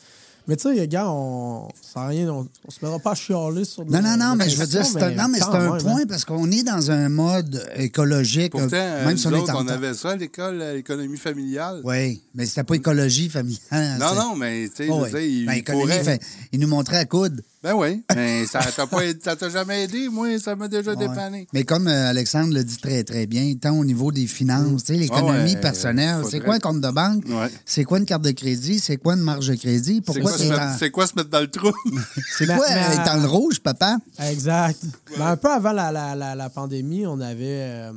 [0.48, 3.64] Mais tu sais, les gars, on, ça rien, on, on se mettra pas à chialer
[3.64, 5.82] sur Non, non, non, mais je veux dire, c'est un, non, mais c'est un même,
[5.82, 6.04] point hein.
[6.08, 9.54] parce qu'on est dans un mode écologique, Pourtant, euh, même si on nous est autres,
[9.54, 11.80] en on avait ça à l'école, l'économie familiale.
[11.84, 13.98] Oui, mais c'était pas écologie familiale.
[14.00, 15.42] Non, non, mais tu sais, Oh, oui.
[15.42, 16.18] il, Ben, pourrait-
[16.52, 17.42] il nous montrait à coude.
[17.62, 20.90] Ben oui, mais ça t'a pas aidé- ça t'a jamais aidé, moi, ça m'a déjà
[20.92, 20.96] Ouais.
[20.96, 21.46] dépanné.
[21.52, 24.94] Mais comme euh, Alexandre le dit très, très bien, tant au niveau des finances, tu
[24.94, 27.24] sais, l'économie ouais, personnelle, faudrait- c'est quoi un compte de banque?
[27.28, 27.48] Ouais.
[27.64, 28.80] C'est quoi une carte de crédit?
[28.80, 29.96] C'est quoi une marge de crédit?
[29.96, 31.72] C'est Pourquoi quoi, c'est se mettre- en- c'est quoi se mettre dans le trou?
[32.36, 33.96] c'est quoi mais- être dans le rouge, papa?
[34.18, 34.80] Exact.
[35.16, 37.44] Mais un peu avant la, la, la, la pandémie, on avait.
[37.46, 37.92] euh,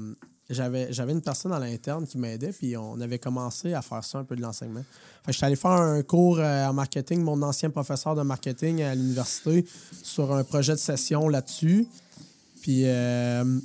[0.50, 4.20] j'avais, j'avais une personne à l'interne qui m'aidait, puis on avait commencé à faire ça
[4.20, 4.84] un peu de l'enseignement.
[5.24, 8.84] Fait que j'étais allé faire un cours euh, en marketing, mon ancien professeur de marketing
[8.84, 9.66] à l'université,
[10.04, 11.88] sur un projet de session là-dessus.
[12.62, 13.60] Puis, euh,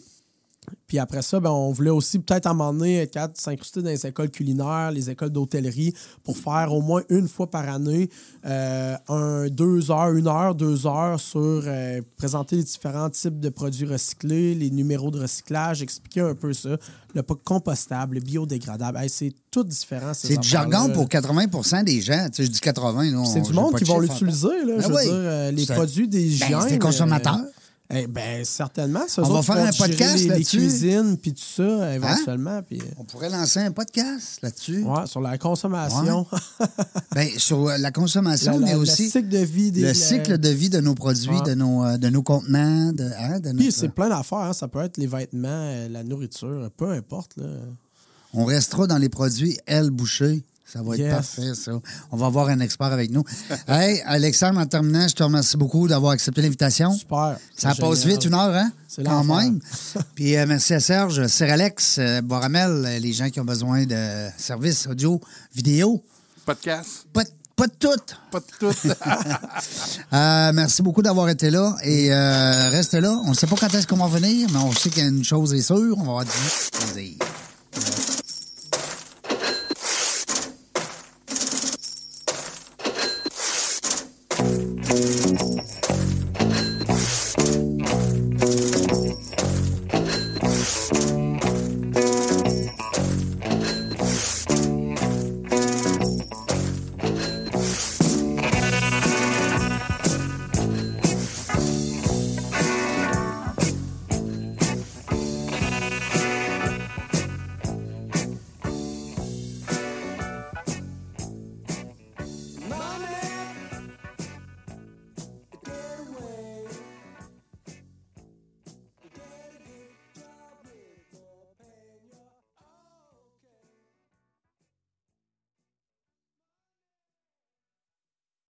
[0.86, 4.06] puis après ça, ben, on voulait aussi peut-être à un moment donné s'incruster dans les
[4.06, 5.94] écoles culinaires, les écoles d'hôtellerie,
[6.24, 8.10] pour faire au moins une fois par année
[8.46, 13.48] euh, un deux heures, une heure, deux heures sur euh, présenter les différents types de
[13.50, 16.76] produits recyclés, les numéros de recyclage, expliquer un peu ça,
[17.14, 18.98] le pas compostable, le biodégradable.
[18.98, 20.14] Hey, c'est tout différent.
[20.14, 22.26] ces C'est du jargon pour 80% des gens.
[22.30, 23.10] Tu sais, je dis 80.
[23.10, 24.64] là, C'est du monde qui vont chiffre l'utiliser.
[24.64, 25.02] Veux oui.
[25.04, 26.50] dire, euh, les produits d'hygiène.
[26.50, 27.44] Ben, c'est des consommateurs.
[27.92, 29.02] Euh, eh ben, certainement.
[29.18, 30.56] On va faire un podcast les, les là-dessus.
[30.56, 30.60] Hein?
[30.60, 32.62] cuisines, puis tout ça, éventuellement.
[32.62, 34.82] Puis, On pourrait lancer un podcast là-dessus.
[34.84, 36.26] ouais, sur la consommation.
[37.14, 39.94] Ben, sur euh, la consommation, La- la- mais le aussi cycle de vie des le
[39.94, 41.42] cycle de vie de nos produits, Ouais.
[41.42, 44.38] de, nos, euh, de nos contenants, de, hein, de Puis c'est plein d'affaires.
[44.38, 44.52] hein.
[44.52, 47.32] Ça peut être les vêtements, euh, la nourriture, peu importe.
[47.36, 47.46] Là.
[48.32, 50.44] On restera dans les produits L Boucher.
[50.72, 51.12] Ça va être Yes.
[51.14, 51.72] parfait, ça.
[52.12, 53.24] On va avoir un expert avec nous.
[53.68, 56.92] hey, Alexandre, en terminant, je te remercie beaucoup d'avoir accepté l'invitation.
[56.92, 57.36] Super.
[57.56, 58.08] Ça passe génial.
[58.18, 58.70] vite, une heure, hein?
[58.88, 59.60] C'est Quand même.
[60.14, 64.86] Puis euh, merci à Serge, Alex, Boramel, euh, les gens qui ont besoin de services
[64.86, 65.20] audio,
[65.54, 66.02] vidéo.
[66.46, 67.06] Podcast.
[67.12, 67.22] Pas,
[67.56, 68.14] pas de tout.
[68.30, 68.88] Pas de tout.
[70.12, 71.76] Euh, merci beaucoup d'avoir été là.
[71.84, 73.12] Et euh, reste là.
[73.24, 75.62] On ne sait pas quand est-ce qu'on va venir, mais on sait qu'une chose est
[75.62, 76.30] sûre, on va avoir du
[76.72, 77.14] plaisir.